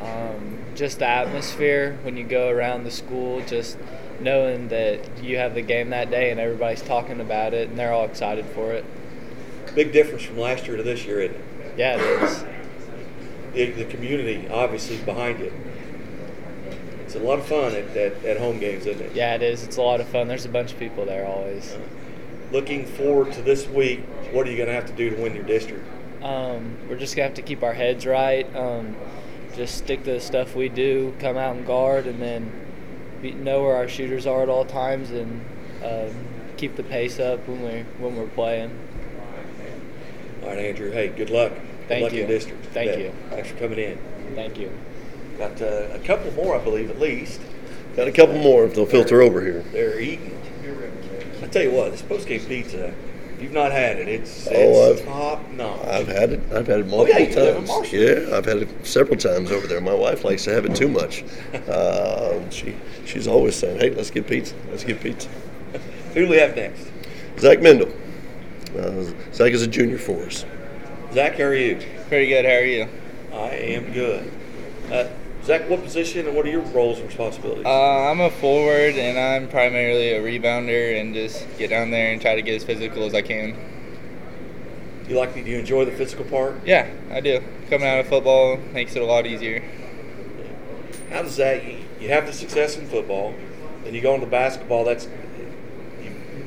Um, 0.02 0.60
just 0.76 1.00
the 1.00 1.08
atmosphere 1.08 1.98
when 2.04 2.18
you 2.18 2.24
go 2.24 2.50
around 2.50 2.84
the 2.84 2.92
school, 2.92 3.42
just 3.46 3.78
knowing 4.20 4.68
that 4.70 5.00
you 5.22 5.38
have 5.38 5.56
the 5.56 5.62
game 5.62 5.90
that 5.90 6.12
day 6.12 6.32
and 6.32 6.40
everybody's 6.40 6.82
talking 6.82 7.20
about 7.20 7.54
it 7.54 7.70
and 7.70 7.78
they're 7.78 7.92
all 7.92 8.06
excited 8.06 8.46
for 8.48 8.72
it. 8.72 8.86
Big 9.74 9.92
difference 9.92 10.24
from 10.24 10.38
last 10.38 10.68
year 10.68 10.78
to 10.78 10.84
this 10.84 11.06
year, 11.06 11.22
isn't 11.22 11.36
it? 11.36 11.74
Yeah, 11.78 11.96
it 11.96 12.24
is. 12.24 12.46
The, 13.54 13.72
the 13.72 13.86
community 13.86 14.48
obviously 14.48 14.98
behind 14.98 15.42
it. 15.42 15.54
It's 17.04 17.16
a 17.16 17.20
lot 17.20 17.40
of 17.40 17.46
fun 17.46 17.74
at, 17.74 17.96
at, 17.96 18.24
at 18.26 18.38
home 18.38 18.60
games, 18.60 18.86
isn't 18.86 19.02
it? 19.02 19.16
Yeah, 19.16 19.36
it 19.36 19.42
is. 19.42 19.64
It's 19.64 19.78
a 19.78 19.82
lot 19.82 20.02
of 20.02 20.08
fun. 20.08 20.28
There's 20.28 20.46
a 20.46 20.50
bunch 20.50 20.74
of 20.74 20.80
people 20.80 21.06
there 21.06 21.26
always. 21.26 21.76
Looking 22.52 22.86
forward 22.86 23.34
to 23.34 23.42
this 23.42 23.68
week, 23.68 24.02
what 24.32 24.48
are 24.48 24.52
you 24.52 24.58
going 24.58 24.70
to 24.70 24.76
have 24.76 24.86
to 24.88 24.94
do 24.94 25.10
to 25.10 25.22
win 25.22 25.34
your 25.34 25.44
district? 25.44 25.86
Um, 26.26 26.78
we're 26.90 26.98
just 26.98 27.16
gonna 27.16 27.28
have 27.28 27.36
to 27.36 27.44
keep 27.44 27.62
our 27.62 27.74
heads 27.74 28.04
right. 28.06 28.54
Um, 28.56 28.96
just 29.56 29.78
stick 29.78 30.04
to 30.06 30.14
the 30.14 30.20
stuff 30.20 30.56
we 30.56 30.70
do. 30.70 31.16
Come 31.20 31.38
out 31.38 31.56
and 31.56 31.68
guard, 31.68 32.08
and 32.08 32.20
then 32.20 32.52
be, 33.22 33.32
know 33.32 33.62
where 33.62 33.76
our 33.76 33.88
shooters 33.88 34.26
are 34.26 34.42
at 34.42 34.50
all 34.50 34.66
times, 34.66 35.12
and 35.12 35.46
um, 35.84 36.16
keep 36.58 36.76
the 36.78 36.84
pace 36.84 37.20
up 37.20 37.48
when 37.48 37.62
we 37.62 37.86
when 38.00 38.16
we're 38.16 38.26
playing. 38.28 38.76
All 40.42 40.50
right, 40.50 40.58
Andrew. 40.58 40.90
Hey, 40.90 41.10
good 41.10 41.30
luck. 41.30 41.52
Thank 41.88 41.90
good 41.90 42.02
luck 42.02 42.14
you. 42.14 42.22
in 42.24 42.28
district. 42.28 42.66
Thank 42.68 42.92
Yeah. 42.92 42.98
you. 42.98 43.14
Thanks 43.30 43.50
for 43.50 43.58
coming 43.58 43.78
in. 43.78 44.00
Thank 44.34 44.58
you. 44.58 44.72
Got 45.38 45.62
uh, 45.62 45.90
a 45.92 46.00
couple 46.00 46.32
more, 46.32 46.56
I 46.56 46.64
believe, 46.64 46.90
at 46.90 47.00
least. 47.00 47.40
Got 47.96 48.08
a 48.08 48.12
couple 48.12 48.40
more 48.40 48.66
if 48.66 48.74
they'll 48.74 48.88
filter 48.88 49.22
over 49.22 49.42
here. 49.42 49.64
They're 49.72 50.00
eating. 50.00 50.42
I 51.44 51.48
tell 51.48 51.62
you 51.62 51.72
what, 51.72 51.92
this 51.92 52.02
post 52.02 52.28
game 52.28 52.42
pizza. 52.42 52.96
If 53.36 53.44
you've 53.44 53.52
not 53.52 53.72
had 53.72 53.98
it, 53.98 54.08
it's, 54.08 54.48
Oh, 54.48 54.92
it's 54.92 55.02
I've- 55.02 55.10
top 55.10 55.52
notch. 55.52 55.86
I've 55.86 56.08
had 56.08 56.32
it. 56.32 56.40
I've 56.54 56.68
had 56.68 56.80
it 56.80 56.88
Oh, 56.90 57.06
yeah, 57.06 57.20
multiple 57.20 57.22
you 57.30 57.36
live 57.36 57.58
in 57.58 57.66
times. 57.68 57.94
Yeah, 57.94 58.38
I've 58.38 58.46
had 58.46 58.58
it 58.58 58.70
several 58.86 59.18
times 59.18 59.52
over 59.52 59.68
there. 59.68 59.82
My 59.82 59.94
wife 59.94 60.24
likes 60.24 60.46
to 60.46 60.54
have 60.54 60.66
it 60.66 60.76
too 60.76 60.88
much. 60.88 61.24
Uh, 61.70 62.40
she 62.50 62.76
she's 63.06 63.28
always 63.28 63.56
saying, 63.56 63.80
"Hey, 63.80 63.90
let's 63.92 64.10
get 64.12 64.28
pizza. 64.28 64.54
Let's 64.70 64.84
get 64.84 65.02
pizza." 65.02 65.28
Who 66.14 66.22
do 66.26 66.30
we 66.30 66.38
have 66.38 66.56
next? 66.56 66.88
Zach 67.40 67.62
Mendel. 67.62 67.90
Uh, 68.78 69.04
Zach 69.34 69.52
is 69.52 69.62
a 69.64 69.68
junior 69.68 69.98
for 69.98 70.26
us. 70.26 70.46
Zach, 71.14 71.38
how 71.38 71.44
are 71.46 71.56
you? 71.56 71.80
Pretty 72.10 72.28
good. 72.28 72.46
How 72.46 72.52
are 72.52 72.64
you? 72.64 72.88
I 73.34 73.50
am 73.56 73.92
good. 73.94 74.32
Uh, 74.92 75.08
Zach, 75.46 75.70
what 75.70 75.84
position 75.84 76.26
and 76.26 76.36
what 76.36 76.48
are 76.48 76.50
your 76.50 76.62
roles 76.62 76.98
and 76.98 77.08
responsibilities? 77.08 77.66
Uh, 77.68 78.10
I'm 78.10 78.20
a 78.20 78.32
forward, 78.32 78.96
and 78.96 79.20
I'm 79.20 79.48
primarily 79.48 80.14
a 80.14 80.20
rebounder, 80.20 81.00
and 81.00 81.14
just 81.14 81.46
get 81.60 81.70
down 81.70 81.92
there 81.92 82.12
and 82.12 82.20
try 82.20 82.34
to 82.34 82.42
get 82.42 82.56
as 82.56 82.64
physical 82.64 83.04
as 83.04 83.14
I 83.14 83.22
can. 83.22 83.56
you 85.08 85.16
like? 85.16 85.36
Do 85.36 85.42
you 85.42 85.60
enjoy 85.60 85.86
the 85.86 85.92
physical 85.92 86.26
part? 86.26 86.66
Yeah, 86.66 86.90
I 87.12 87.22
do. 87.22 87.44
Coming 87.70 87.88
out 87.88 88.00
of 88.00 88.08
football 88.08 88.58
makes 88.74 88.96
it 88.96 89.04
a 89.04 89.06
lot 89.06 89.28
easier. 89.28 89.64
How 91.12 91.22
does 91.22 91.38
that? 91.38 91.64
You, 91.64 92.10
have 92.10 92.26
the 92.26 92.34
success 92.34 92.76
in 92.78 92.88
football, 92.88 93.36
then 93.84 93.94
you 93.94 94.02
go 94.02 94.16
into 94.16 94.26
basketball. 94.26 94.84
That's 94.84 95.08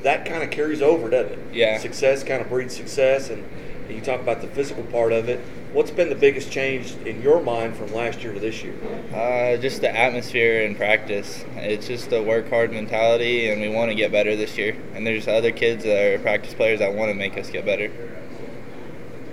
that 0.02 0.26
kind 0.26 0.42
of 0.42 0.50
carries 0.50 0.82
over, 0.82 1.08
doesn't 1.08 1.32
it? 1.32 1.54
Yeah. 1.54 1.78
Success 1.78 2.24
kind 2.24 2.42
of 2.42 2.48
breeds 2.48 2.76
success, 2.76 3.30
and, 3.30 3.44
and 3.86 3.96
you 3.96 4.00
talk 4.00 4.20
about 4.20 4.40
the 4.40 4.48
physical 4.48 4.82
part 4.84 5.12
of 5.12 5.28
it. 5.28 5.40
What's 5.72 5.90
been 5.90 6.08
the 6.08 6.14
biggest 6.14 6.50
change 6.50 6.94
in 7.04 7.20
your 7.20 7.42
mind 7.42 7.76
from 7.76 7.92
last 7.92 8.22
year 8.22 8.32
to 8.32 8.40
this 8.40 8.62
year? 8.62 8.74
Uh, 9.12 9.60
just 9.60 9.82
the 9.82 9.94
atmosphere 9.94 10.64
and 10.64 10.74
practice. 10.74 11.44
It's 11.56 11.86
just 11.86 12.10
a 12.10 12.22
work 12.22 12.48
hard 12.48 12.72
mentality, 12.72 13.50
and 13.50 13.60
we 13.60 13.68
want 13.68 13.90
to 13.90 13.94
get 13.94 14.10
better 14.10 14.34
this 14.34 14.56
year. 14.56 14.74
And 14.94 15.06
there's 15.06 15.28
other 15.28 15.52
kids 15.52 15.84
that 15.84 16.14
are 16.14 16.18
practice 16.20 16.54
players 16.54 16.78
that 16.78 16.94
want 16.94 17.10
to 17.10 17.14
make 17.14 17.36
us 17.36 17.50
get 17.50 17.66
better. 17.66 17.88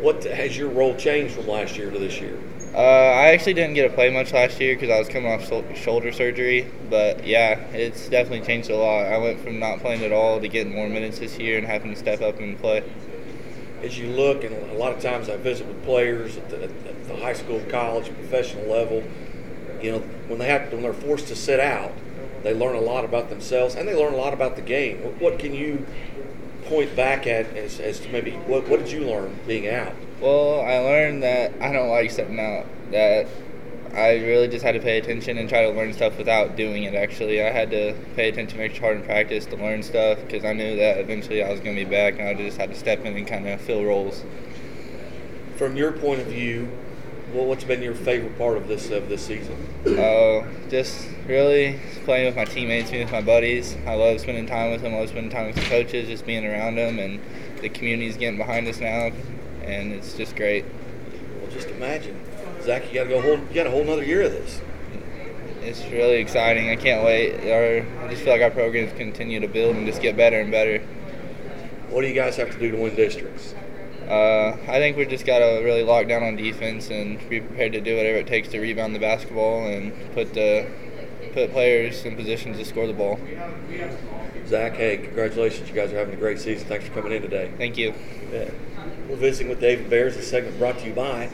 What 0.02 0.26
has 0.26 0.58
your 0.58 0.68
role 0.70 0.94
changed 0.98 1.36
from 1.36 1.48
last 1.48 1.78
year 1.78 1.90
to 1.90 1.98
this 1.98 2.20
year? 2.20 2.38
Uh, 2.74 2.80
I 2.80 3.28
actually 3.28 3.54
didn't 3.54 3.76
get 3.76 3.88
to 3.88 3.94
play 3.94 4.10
much 4.10 4.34
last 4.34 4.60
year 4.60 4.76
because 4.76 4.90
I 4.90 5.00
was 5.00 5.08
coming 5.08 5.32
off 5.32 5.48
shou- 5.48 5.64
shoulder 5.74 6.12
surgery. 6.12 6.70
But 6.90 7.26
yeah, 7.26 7.60
it's 7.72 8.10
definitely 8.10 8.46
changed 8.46 8.70
a 8.70 8.76
lot. 8.76 9.06
I 9.06 9.18
went 9.20 9.40
from 9.40 9.60
not 9.60 9.80
playing 9.80 10.04
at 10.04 10.12
all 10.12 10.42
to 10.42 10.48
getting 10.50 10.76
more 10.76 10.90
minutes 10.90 11.20
this 11.20 11.40
year 11.40 11.58
and 11.58 11.66
having 11.66 11.94
to 11.94 11.98
step 11.98 12.22
up 12.22 12.40
and 12.40 12.60
play. 12.60 12.84
As 13.86 14.00
you 14.00 14.08
look, 14.10 14.44
and 14.44 14.56
a 14.72 14.74
lot 14.74 14.94
of 14.94 15.00
times 15.00 15.30
I 15.30 15.38
visit 15.38 15.68
with 15.68 15.84
players 15.84 16.38
at 16.38 16.50
the, 16.50 16.64
at 16.64 17.08
the 17.08 17.16
high 17.18 17.34
school, 17.34 17.62
college, 17.70 18.08
professional 18.08 18.66
level. 18.66 19.04
You 19.80 19.92
know, 19.92 20.00
when 20.28 20.40
they 20.40 20.48
have 20.48 20.72
when 20.72 20.82
they're 20.82 20.92
forced 20.92 21.28
to 21.28 21.36
sit 21.36 21.60
out, 21.60 21.92
they 22.42 22.54
learn 22.54 22.76
a 22.76 22.82
lot 22.82 23.06
about 23.06 23.30
themselves 23.30 23.76
and 23.76 23.88
they 23.88 23.96
learn 23.96 24.14
a 24.14 24.18
lot 24.18 24.34
about 24.34 24.56
the 24.56 24.64
game. 24.64 24.98
What, 25.20 25.38
can 25.38 25.54
you 25.54 25.86
point 26.66 26.96
back 26.96 27.28
at 27.28 27.56
as, 27.56 27.80
as 27.80 28.00
to 28.00 28.10
maybe 28.10 28.32
what, 28.32 28.68
what 28.68 28.80
did 28.80 28.92
you 28.92 29.02
learn 29.02 29.38
being 29.46 29.68
out? 29.68 29.94
Well, 30.20 30.62
I 30.62 30.80
learned 30.80 31.22
that 31.22 31.54
I 31.62 31.72
don't 31.72 31.90
like 31.90 32.10
sitting 32.10 32.40
out. 32.40 32.66
That 32.92 33.28
I 33.96 34.18
really 34.18 34.50
just 34.50 34.64
had 34.64 34.74
to 34.74 34.82
pay 34.82 34.98
attention 34.98 35.38
and 35.38 35.48
try 35.48 35.62
to 35.64 35.70
learn 35.70 35.94
stuff 35.94 36.18
without 36.18 36.58
doing 36.58 36.84
it. 36.84 36.94
Actually, 36.96 37.42
I 37.42 37.50
had 37.50 37.72
to 37.72 37.96
pay 38.16 38.28
attention 38.28 38.60
extra 38.60 38.84
hard 38.84 38.98
in 38.98 39.04
practice 39.04 39.46
to 39.46 39.56
learn 39.56 39.84
stuff 39.84 40.20
because 40.20 40.44
I 40.44 40.52
knew 40.52 40.76
that 40.76 40.98
eventually 40.98 41.42
I 41.42 41.50
was 41.50 41.62
going 41.62 41.78
to 41.78 41.86
be 41.86 41.90
back, 41.90 42.20
and 42.20 42.28
I 42.28 42.34
just 42.34 42.58
had 42.58 42.70
to 42.72 42.76
step 42.76 43.06
in 43.06 43.16
and 43.16 43.26
kind 43.26 43.48
of 43.48 43.62
fill 43.62 43.86
roles. 43.86 44.24
From 45.56 45.78
your 45.78 45.94
point 45.94 46.20
of 46.20 46.28
view, 46.28 46.70
well, 47.34 47.46
what's 47.46 47.64
been 47.64 47.82
your 47.82 47.96
favorite 47.96 48.38
part 48.38 48.58
of 48.58 48.68
this 48.68 48.90
of 48.92 49.08
this 49.08 49.26
season? 49.26 49.56
Uh, 49.86 50.46
just 50.70 51.08
really 51.26 51.80
playing 52.04 52.26
with 52.26 52.36
my 52.36 52.46
teammates, 52.46 52.92
being 52.92 53.04
with 53.04 53.12
my 53.12 53.22
buddies. 53.22 53.78
I 53.88 53.96
love 53.96 54.20
spending 54.20 54.46
time 54.46 54.72
with 54.72 54.82
them. 54.82 54.94
I 54.94 55.00
love 55.00 55.10
spending 55.10 55.32
time 55.32 55.48
with 55.48 55.56
the 55.56 55.62
coaches, 55.62 56.08
just 56.10 56.26
being 56.26 56.46
around 56.46 56.76
them, 56.76 57.00
and 57.00 57.22
the 57.62 57.70
community's 57.70 58.18
getting 58.18 58.38
behind 58.38 58.68
us 58.68 58.82
now, 58.82 59.12
and 59.64 59.94
it's 59.94 60.16
just 60.16 60.36
great. 60.36 60.66
Well, 61.42 61.50
just 61.50 61.70
imagine, 61.70 62.20
Zach, 62.66 62.88
you 62.88 62.96
got 62.96 63.04
to 63.04 63.10
go 63.10 63.22
hold, 63.22 63.48
you 63.50 63.54
got 63.54 63.68
a 63.68 63.70
whole 63.70 63.82
another 63.82 64.04
year 64.04 64.24
of 64.24 64.32
this. 64.32 64.60
It's 65.62 65.84
really 65.92 66.16
exciting. 66.16 66.72
I 66.72 66.76
can't 66.76 67.06
wait. 67.06 67.34
Our, 67.52 67.86
I 68.04 68.10
just 68.10 68.24
feel 68.24 68.34
like 68.34 68.42
our 68.42 68.50
programs 68.50 68.92
continue 68.94 69.40
to 69.40 69.48
build 69.48 69.76
and 69.76 69.86
just 69.86 70.02
get 70.02 70.18
better 70.18 70.40
and 70.40 70.50
better. 70.50 70.80
What 71.90 72.02
do 72.02 72.08
you 72.08 72.16
guys 72.16 72.36
have 72.38 72.52
to 72.52 72.60
do 72.60 72.72
to 72.72 72.78
win 72.78 72.96
districts? 72.96 73.54
Uh, 74.08 74.58
I 74.68 74.80
think 74.80 74.98
we 74.98 75.06
just 75.06 75.26
got 75.26 75.40
to 75.40 75.62
really 75.64 75.84
lock 75.84 76.08
down 76.08 76.24
on 76.24 76.36
defense 76.36 76.90
and 76.90 77.18
be 77.30 77.40
prepared 77.40 77.74
to 77.74 77.82
do 77.82 77.98
whatever 77.98 78.18
it 78.18 78.28
takes 78.28 78.50
to 78.50 78.60
rebound 78.60 78.96
the 78.96 79.00
basketball 79.00 79.68
and 79.68 79.94
put 80.14 80.34
the 80.34 80.68
put 81.34 81.52
players 81.52 82.04
in 82.06 82.16
positions 82.16 82.58
to 82.58 82.66
score 82.66 82.88
the 82.88 82.94
ball. 82.94 83.20
Zach, 84.48 84.74
hey, 84.74 84.98
congratulations! 84.98 85.68
You 85.68 85.76
guys 85.76 85.92
are 85.92 85.98
having 85.98 86.14
a 86.14 86.18
great 86.18 86.40
season. 86.40 86.68
Thanks 86.68 86.86
for 86.86 86.94
coming 86.94 87.14
in 87.14 87.24
today. 87.24 87.52
Thank 87.58 87.78
you. 87.78 87.96
Yeah. 88.32 88.50
We're 89.10 89.16
visiting 89.16 89.50
with 89.50 89.60
the 89.60 89.70
Ava 89.70 89.90
Bears. 89.90 90.16
This 90.16 90.30
segment 90.30 90.60
brought 90.60 90.78
to 90.80 90.86
you 90.86 90.94
by 90.94 91.30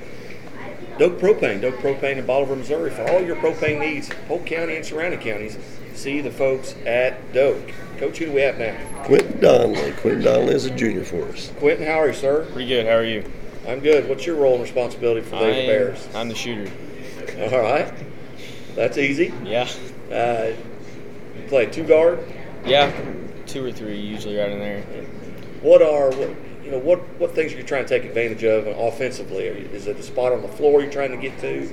Doak 1.01 1.17
Propane, 1.17 1.59
Doak 1.59 1.77
Propane 1.77 2.17
in 2.17 2.27
Bolivar, 2.27 2.55
Missouri. 2.55 2.91
For 2.91 3.01
all 3.09 3.21
your 3.21 3.35
propane 3.37 3.79
needs, 3.79 4.11
Polk 4.27 4.45
County 4.45 4.75
and 4.75 4.85
surrounding 4.85 5.19
counties, 5.19 5.57
see 5.95 6.21
the 6.21 6.29
folks 6.29 6.75
at 6.85 7.33
Doak. 7.33 7.73
Coach, 7.97 8.19
who 8.19 8.27
do 8.27 8.31
we 8.31 8.41
have 8.41 8.59
now? 8.59 8.77
Quentin 9.05 9.39
Donnelly. 9.39 9.93
Quentin 9.93 10.21
Donnelly 10.21 10.53
is 10.53 10.65
a 10.65 10.69
junior 10.69 11.03
for 11.03 11.23
us. 11.29 11.51
Quentin, 11.57 11.87
how 11.87 11.93
are 11.93 12.09
you, 12.09 12.13
sir? 12.13 12.45
Pretty 12.51 12.67
good. 12.67 12.85
How 12.85 12.91
are 12.91 13.03
you? 13.03 13.23
I'm 13.67 13.79
good. 13.79 14.07
What's 14.07 14.27
your 14.27 14.35
role 14.35 14.53
and 14.53 14.61
responsibility 14.61 15.21
for 15.21 15.39
the 15.39 15.47
I 15.47 15.65
Bears? 15.65 16.07
I'm 16.13 16.29
the 16.29 16.35
shooter. 16.35 16.71
All 17.51 17.61
right. 17.61 17.91
That's 18.75 18.99
easy. 18.99 19.33
Yeah. 19.43 19.67
Uh, 20.11 20.51
you 21.35 21.47
play 21.47 21.65
two 21.65 21.83
guard. 21.83 22.23
Yeah. 22.63 22.93
Two 23.47 23.65
or 23.65 23.71
three 23.71 23.99
usually 23.99 24.37
right 24.37 24.51
in 24.51 24.59
there. 24.59 24.83
What 25.63 25.81
are 25.81 26.11
what, 26.11 26.29
you 26.63 26.71
know 26.71 26.77
what 26.79 26.99
what 27.19 27.33
things 27.35 27.53
are 27.53 27.57
you 27.57 27.63
trying 27.63 27.85
to 27.85 27.89
take 27.89 28.03
advantage 28.07 28.43
of 28.43 28.67
offensively? 28.67 29.45
You- 29.47 29.69
Is 29.73 29.87
it 29.87 29.97
the 29.97 30.03
spot 30.03 30.31
on 30.31 30.41
the 30.41 30.47
floor 30.47 30.81
you're 30.81 30.91
trying 30.91 31.11
to 31.11 31.17
get 31.17 31.37
to? 31.39 31.69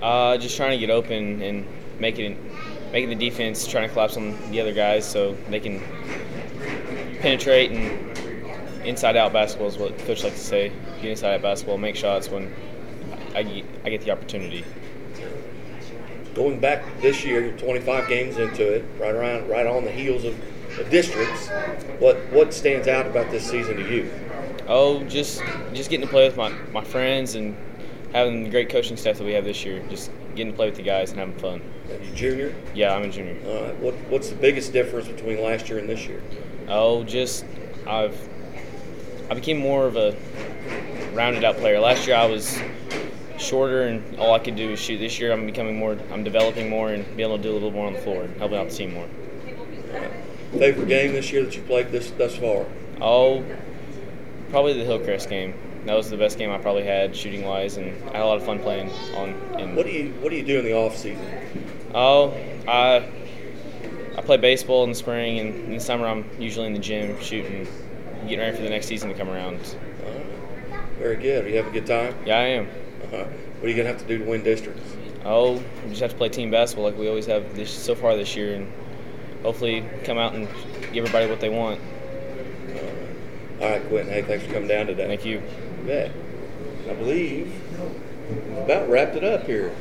Uh, 0.00 0.36
just 0.38 0.56
trying 0.56 0.72
to 0.72 0.78
get 0.78 0.90
open 0.90 1.40
and 1.42 1.66
making 1.98 2.36
making 2.92 3.08
the 3.10 3.14
defense 3.30 3.66
trying 3.66 3.86
to 3.88 3.92
collapse 3.92 4.16
on 4.16 4.36
the 4.50 4.60
other 4.60 4.72
guys 4.72 5.08
so 5.08 5.34
they 5.48 5.60
can 5.60 5.80
penetrate 7.20 7.70
and 7.70 8.08
inside 8.86 9.16
out 9.16 9.32
basketball 9.32 9.68
is 9.68 9.78
what 9.78 9.96
coach 10.00 10.24
likes 10.24 10.36
to 10.36 10.44
say. 10.44 10.72
Get 11.00 11.12
inside 11.12 11.34
out 11.34 11.42
basketball, 11.42 11.78
make 11.78 11.94
shots 11.96 12.28
when 12.28 12.52
I 13.34 13.42
get, 13.44 13.64
I 13.84 13.90
get 13.90 14.00
the 14.02 14.10
opportunity. 14.10 14.64
Going 16.34 16.58
back 16.60 16.82
this 17.00 17.24
year, 17.24 17.44
you're 17.44 17.56
25 17.58 18.08
games 18.08 18.38
into 18.38 18.66
it, 18.72 18.84
right 18.98 19.14
around 19.14 19.48
right 19.48 19.66
on 19.66 19.84
the 19.84 19.92
heels 19.92 20.24
of 20.24 20.34
the 20.76 20.84
districts. 20.84 21.48
What 21.98 22.16
what 22.32 22.52
stands 22.54 22.88
out 22.88 23.06
about 23.06 23.30
this 23.30 23.48
season 23.48 23.76
to 23.76 23.94
you? 23.94 24.10
Oh, 24.74 25.04
just 25.04 25.42
just 25.74 25.90
getting 25.90 26.06
to 26.06 26.10
play 26.10 26.26
with 26.26 26.38
my, 26.38 26.48
my 26.72 26.82
friends 26.82 27.34
and 27.34 27.54
having 28.14 28.44
the 28.44 28.48
great 28.48 28.70
coaching 28.70 28.96
staff 28.96 29.18
that 29.18 29.24
we 29.24 29.34
have 29.34 29.44
this 29.44 29.66
year. 29.66 29.84
Just 29.90 30.10
getting 30.34 30.54
to 30.54 30.56
play 30.56 30.64
with 30.64 30.76
the 30.76 30.82
guys 30.82 31.10
and 31.10 31.20
having 31.20 31.36
fun. 31.36 31.60
Are 31.90 32.02
you 32.02 32.14
junior? 32.14 32.54
Yeah, 32.74 32.94
I'm 32.94 33.02
a 33.02 33.10
junior. 33.10 33.36
All 33.46 33.64
right. 33.64 33.78
What 33.80 33.92
what's 34.08 34.30
the 34.30 34.34
biggest 34.34 34.72
difference 34.72 35.08
between 35.08 35.42
last 35.42 35.68
year 35.68 35.78
and 35.78 35.86
this 35.86 36.06
year? 36.06 36.22
Oh, 36.68 37.04
just 37.04 37.44
I've 37.86 38.16
I 39.30 39.34
became 39.34 39.58
more 39.58 39.84
of 39.84 39.96
a 39.96 40.16
rounded 41.12 41.44
out 41.44 41.58
player. 41.58 41.78
Last 41.78 42.06
year 42.06 42.16
I 42.16 42.24
was 42.24 42.58
shorter 43.36 43.82
and 43.82 44.18
all 44.18 44.32
I 44.32 44.38
could 44.38 44.56
do 44.56 44.70
was 44.70 44.80
shoot. 44.80 44.96
This 44.96 45.20
year 45.20 45.32
I'm 45.32 45.44
becoming 45.44 45.76
more 45.76 45.98
I'm 46.10 46.24
developing 46.24 46.70
more 46.70 46.94
and 46.94 47.04
being 47.14 47.28
able 47.28 47.36
to 47.36 47.42
do 47.42 47.52
a 47.52 47.52
little 47.52 47.72
more 47.72 47.88
on 47.88 47.92
the 47.92 48.00
floor 48.00 48.22
and 48.22 48.34
helping 48.38 48.56
out 48.56 48.70
the 48.70 48.74
team 48.74 48.94
more. 48.94 49.08
Favorite 50.52 50.88
game 50.88 51.12
this 51.12 51.30
year 51.30 51.44
that 51.44 51.54
you 51.54 51.60
played 51.60 51.92
this 51.92 52.10
thus 52.12 52.36
far? 52.36 52.64
Oh, 53.02 53.44
probably 54.52 54.74
the 54.74 54.84
Hillcrest 54.84 55.30
game. 55.30 55.54
That 55.86 55.94
was 55.94 56.10
the 56.10 56.16
best 56.16 56.38
game 56.38 56.50
I 56.50 56.58
probably 56.58 56.84
had 56.84 57.16
shooting 57.16 57.44
wise 57.44 57.78
and 57.78 57.88
I 58.10 58.18
had 58.18 58.22
a 58.22 58.26
lot 58.26 58.36
of 58.36 58.44
fun 58.44 58.60
playing 58.60 58.90
on 59.16 59.30
in 59.58 59.74
What 59.74 59.86
do 59.86 59.90
you 59.90 60.12
what 60.20 60.30
do 60.30 60.36
you 60.36 60.44
do 60.44 60.58
in 60.58 60.64
the 60.64 60.74
off 60.74 60.96
season? 60.96 61.26
Oh, 61.94 62.32
I 62.68 63.08
I 64.16 64.20
play 64.20 64.36
baseball 64.36 64.84
in 64.84 64.90
the 64.90 64.94
spring, 64.94 65.38
and 65.38 65.54
in 65.64 65.72
the 65.72 65.80
summer 65.80 66.06
I'm 66.06 66.28
usually 66.38 66.66
in 66.66 66.74
the 66.74 66.78
gym 66.78 67.18
shooting, 67.20 67.66
getting 68.24 68.40
ready 68.40 68.54
for 68.54 68.62
the 68.62 68.68
next 68.68 68.86
season 68.86 69.08
to 69.08 69.14
come 69.14 69.30
around. 69.30 69.58
Very 70.98 71.16
good. 71.16 71.46
Are 71.46 71.48
you 71.48 71.56
having 71.56 71.70
a 71.70 71.80
good 71.80 71.86
time? 71.86 72.14
Yeah, 72.26 72.36
I 72.36 72.42
am. 72.42 72.66
Uh-huh. 72.66 73.24
What 73.24 73.64
are 73.64 73.68
you 73.68 73.74
gonna 73.74 73.88
have 73.88 73.98
to 74.00 74.06
do 74.06 74.18
to 74.18 74.24
win 74.24 74.44
districts? 74.44 74.82
Oh, 75.24 75.54
we 75.54 75.88
just 75.88 76.02
have 76.02 76.10
to 76.10 76.16
play 76.16 76.28
team 76.28 76.50
basketball 76.50 76.84
like 76.84 76.98
we 76.98 77.08
always 77.08 77.26
have 77.26 77.56
this 77.56 77.70
so 77.70 77.94
far 77.94 78.16
this 78.16 78.36
year, 78.36 78.54
and 78.54 78.70
hopefully 79.42 79.84
come 80.04 80.18
out 80.18 80.34
and 80.34 80.46
give 80.92 81.06
everybody 81.06 81.26
what 81.26 81.40
they 81.40 81.48
want. 81.48 81.80
All 83.62 83.70
right, 83.70 83.88
Quentin. 83.88 84.12
Hey, 84.12 84.22
thanks 84.22 84.44
for 84.44 84.52
coming 84.54 84.66
down 84.66 84.88
today. 84.88 85.06
Thank 85.06 85.24
you. 85.24 85.40
You 85.40 85.86
bet. 85.86 86.10
I 86.90 86.94
believe 86.94 87.54
about 88.58 88.90
wrapped 88.90 89.14
it 89.14 89.22
up 89.22 89.46
here. 89.46 89.72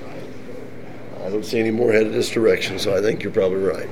I 1.18 1.30
don't 1.30 1.44
see 1.44 1.60
any 1.60 1.72
more 1.72 1.92
headed 1.92 2.14
this 2.14 2.30
direction, 2.30 2.78
so 2.78 2.96
I 2.96 3.02
think 3.02 3.24
you're 3.24 3.32
probably 3.32 3.58
right. 3.58 3.90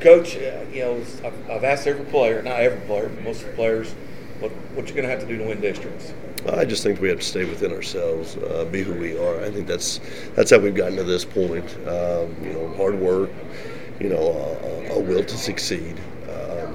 Coach, 0.00 0.36
uh, 0.36 0.64
you 0.72 0.80
know, 0.80 1.02
I've, 1.22 1.50
I've 1.50 1.64
asked 1.64 1.86
every 1.86 2.06
player, 2.06 2.40
not 2.40 2.60
every 2.60 2.80
player, 2.86 3.10
but 3.10 3.22
most 3.24 3.42
of 3.42 3.48
the 3.48 3.52
players, 3.52 3.92
what 4.40 4.52
what 4.72 4.86
you're 4.86 4.96
going 4.96 5.06
to 5.06 5.10
have 5.10 5.20
to 5.20 5.26
do 5.26 5.36
to 5.36 5.44
win 5.44 5.60
districts. 5.60 6.14
I 6.50 6.64
just 6.64 6.82
think 6.82 6.98
we 6.98 7.10
have 7.10 7.18
to 7.20 7.26
stay 7.26 7.44
within 7.44 7.72
ourselves, 7.72 8.38
uh, 8.38 8.66
be 8.72 8.82
who 8.82 8.94
we 8.94 9.18
are. 9.18 9.44
I 9.44 9.50
think 9.50 9.66
that's 9.66 10.00
that's 10.34 10.50
how 10.50 10.60
we've 10.60 10.74
gotten 10.74 10.96
to 10.96 11.04
this 11.04 11.26
point. 11.26 11.66
Um, 11.86 12.34
you 12.42 12.54
know, 12.54 12.72
hard 12.78 12.94
work, 12.94 13.28
you 14.00 14.08
know, 14.08 14.58
a, 14.88 14.94
a 14.94 14.98
will 14.98 15.24
to 15.24 15.36
succeed. 15.36 16.00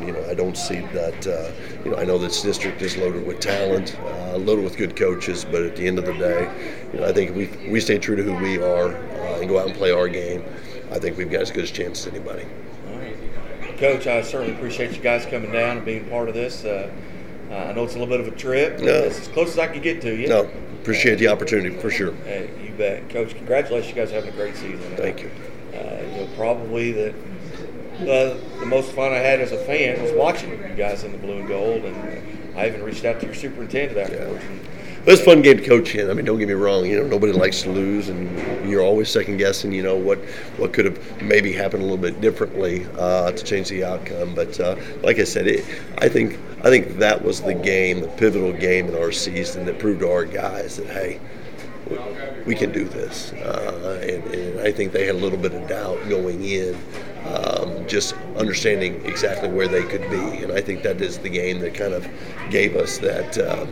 You 0.01 0.13
know, 0.13 0.25
I 0.29 0.33
don't 0.33 0.57
see 0.57 0.79
that. 0.79 1.27
Uh, 1.27 1.51
you 1.83 1.91
know, 1.91 1.97
I 1.97 2.05
know 2.05 2.17
this 2.17 2.41
district 2.41 2.81
is 2.81 2.97
loaded 2.97 3.25
with 3.25 3.39
talent, 3.39 3.97
uh, 3.99 4.37
loaded 4.37 4.63
with 4.63 4.77
good 4.77 4.95
coaches, 4.95 5.45
but 5.45 5.63
at 5.63 5.75
the 5.75 5.87
end 5.87 5.99
of 5.99 6.05
the 6.05 6.13
day, 6.13 6.49
you 6.93 6.99
know, 6.99 7.07
I 7.07 7.11
think 7.11 7.31
if 7.31 7.35
we 7.35 7.69
we 7.69 7.79
stay 7.79 7.97
true 7.97 8.15
to 8.15 8.23
who 8.23 8.33
we 8.35 8.57
are 8.61 8.95
uh, 8.95 9.39
and 9.39 9.49
go 9.49 9.59
out 9.59 9.67
and 9.67 9.75
play 9.75 9.91
our 9.91 10.07
game. 10.07 10.43
I 10.91 10.97
think 10.97 11.17
we've 11.17 11.29
got 11.29 11.41
as 11.41 11.51
good 11.51 11.65
a 11.65 11.67
chance 11.67 12.07
as 12.07 12.13
anybody. 12.13 12.45
All 12.87 12.97
right. 12.97 13.77
Coach, 13.77 14.07
I 14.07 14.21
certainly 14.23 14.55
appreciate 14.55 14.95
you 14.95 15.01
guys 15.01 15.25
coming 15.25 15.51
down 15.51 15.77
and 15.77 15.85
being 15.85 16.09
part 16.09 16.29
of 16.29 16.33
this. 16.33 16.65
Uh, 16.65 16.91
uh, 17.51 17.55
I 17.55 17.73
know 17.73 17.83
it's 17.83 17.95
a 17.95 17.99
little 17.99 18.11
bit 18.17 18.19
of 18.25 18.27
a 18.31 18.35
trip. 18.35 18.79
No. 18.79 18.87
It's 18.87 19.19
as 19.19 19.27
close 19.27 19.49
as 19.49 19.59
I 19.59 19.67
can 19.67 19.81
get 19.81 20.01
to 20.01 20.15
you. 20.15 20.27
No, 20.27 20.49
appreciate 20.81 21.19
the 21.19 21.27
opportunity 21.27 21.75
for 21.75 21.91
sure. 21.91 22.13
Hey, 22.25 22.49
you 22.63 22.71
bet. 22.73 23.09
Coach, 23.09 23.35
congratulations. 23.35 23.89
You 23.89 23.95
guys 23.95 24.11
are 24.11 24.15
having 24.15 24.33
a 24.33 24.35
great 24.35 24.55
season. 24.55 24.95
Thank 24.95 25.21
you. 25.21 25.31
Uh, 25.73 26.01
you 26.01 26.21
know, 26.21 26.29
probably 26.35 26.91
the, 26.91 27.13
the 27.99 28.39
the 28.59 28.65
most 28.65 28.91
fun 28.91 29.11
I 29.11 29.17
had 29.17 29.39
as 29.39 29.51
a 29.51 29.57
fan 29.57 30.01
was 30.01 30.11
watching 30.13 30.51
you 30.51 30.75
guys 30.75 31.03
in 31.03 31.11
the 31.11 31.17
blue 31.17 31.39
and 31.39 31.47
gold, 31.47 31.83
and 31.85 32.57
I 32.57 32.67
even 32.67 32.83
reached 32.83 33.05
out 33.05 33.19
to 33.19 33.25
your 33.25 33.35
superintendent 33.35 33.97
afterwards. 33.97 34.43
Was 35.05 35.21
a 35.21 35.23
fun 35.23 35.41
game 35.41 35.57
to 35.57 35.65
coach 35.65 35.95
in. 35.95 36.09
I 36.09 36.13
mean, 36.13 36.25
don't 36.25 36.37
get 36.37 36.49
me 36.49 36.53
wrong. 36.53 36.85
You 36.85 37.01
know, 37.01 37.07
nobody 37.07 37.31
likes 37.31 37.63
to 37.63 37.71
lose, 37.71 38.09
and 38.09 38.69
you're 38.69 38.83
always 38.83 39.09
second 39.09 39.37
guessing. 39.37 39.71
You 39.71 39.81
know 39.81 39.95
what 39.95 40.19
what 40.57 40.73
could 40.73 40.85
have 40.85 41.21
maybe 41.21 41.51
happened 41.53 41.81
a 41.81 41.85
little 41.85 41.97
bit 41.97 42.21
differently 42.21 42.85
uh, 42.97 43.31
to 43.31 43.43
change 43.43 43.69
the 43.69 43.83
outcome. 43.83 44.35
But 44.35 44.59
uh, 44.59 44.75
like 45.01 45.17
I 45.17 45.23
said, 45.23 45.47
it, 45.47 45.65
I 45.97 46.09
think 46.09 46.37
I 46.59 46.69
think 46.69 46.97
that 46.97 47.23
was 47.23 47.41
the 47.41 47.53
game, 47.53 48.01
the 48.01 48.07
pivotal 48.07 48.51
game 48.51 48.87
in 48.87 48.95
our 48.95 49.11
season 49.11 49.65
that 49.65 49.79
proved 49.79 50.01
to 50.01 50.11
our 50.11 50.25
guys 50.25 50.77
that 50.77 50.87
hey, 50.87 51.19
we, 51.89 51.97
we 52.45 52.55
can 52.55 52.71
do 52.71 52.83
this. 52.83 53.31
Uh, 53.33 53.99
and, 54.03 54.35
and 54.35 54.59
I 54.59 54.71
think 54.71 54.91
they 54.91 55.05
had 55.05 55.15
a 55.15 55.19
little 55.19 55.39
bit 55.39 55.53
of 55.53 55.67
doubt 55.67 55.97
going 56.09 56.43
in, 56.43 56.77
um, 57.25 57.87
just 57.87 58.15
understanding 58.37 59.05
exactly 59.05 59.49
where 59.49 59.67
they 59.67 59.83
could 59.83 60.09
be. 60.09 60.43
And 60.43 60.51
I 60.51 60.61
think 60.61 60.83
that 60.83 61.01
is 61.01 61.19
the 61.19 61.29
game 61.29 61.59
that 61.59 61.73
kind 61.73 61.93
of 61.93 62.07
gave 62.49 62.75
us 62.75 62.97
that. 62.99 63.37
Uh, 63.37 63.65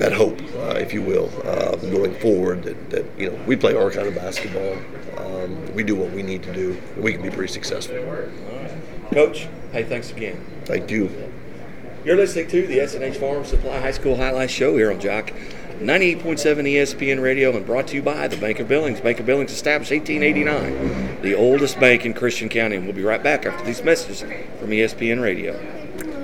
that 0.00 0.14
hope, 0.14 0.40
uh, 0.56 0.78
if 0.78 0.94
you 0.94 1.02
will, 1.02 1.30
uh, 1.44 1.76
going 1.76 2.14
forward. 2.14 2.62
That, 2.62 2.88
that 2.88 3.04
you 3.18 3.30
know 3.30 3.38
we 3.46 3.54
play 3.54 3.74
our 3.74 3.90
kind 3.90 4.08
of 4.08 4.14
basketball. 4.14 4.78
Um, 5.18 5.74
we 5.74 5.84
do 5.84 5.94
what 5.94 6.10
we 6.12 6.22
need 6.22 6.42
to 6.44 6.52
do. 6.54 6.80
And 6.94 7.04
we 7.04 7.12
can 7.12 7.20
be 7.20 7.28
pretty 7.28 7.52
successful. 7.52 7.96
Coach, 9.12 9.46
hey, 9.72 9.84
thanks 9.84 10.10
again. 10.10 10.42
Thank 10.64 10.90
you. 10.90 11.10
You're 12.02 12.16
listening 12.16 12.48
to 12.48 12.66
the 12.66 12.78
SNH 12.78 13.16
Farm 13.16 13.44
Supply 13.44 13.78
High 13.78 13.90
School 13.90 14.16
Highlight 14.16 14.50
Show 14.50 14.74
here 14.74 14.90
on 14.90 14.98
Jock 15.00 15.34
98.7 15.80 16.20
ESPN 16.74 17.22
Radio 17.22 17.56
and 17.56 17.64
brought 17.64 17.86
to 17.86 17.96
you 17.96 18.02
by 18.02 18.28
the 18.28 18.36
Bank 18.36 18.60
of 18.60 18.68
Billings. 18.68 19.00
Bank 19.00 19.18
of 19.18 19.24
Billings 19.24 19.50
established 19.50 19.90
1889, 19.90 21.22
the 21.22 21.34
oldest 21.34 21.80
bank 21.80 22.04
in 22.04 22.12
Christian 22.12 22.50
County. 22.50 22.76
And 22.76 22.84
we'll 22.84 22.94
be 22.94 23.02
right 23.02 23.22
back 23.22 23.46
after 23.46 23.64
these 23.64 23.82
messages 23.82 24.20
from 24.20 24.68
ESPN 24.68 25.22
Radio. 25.22 25.79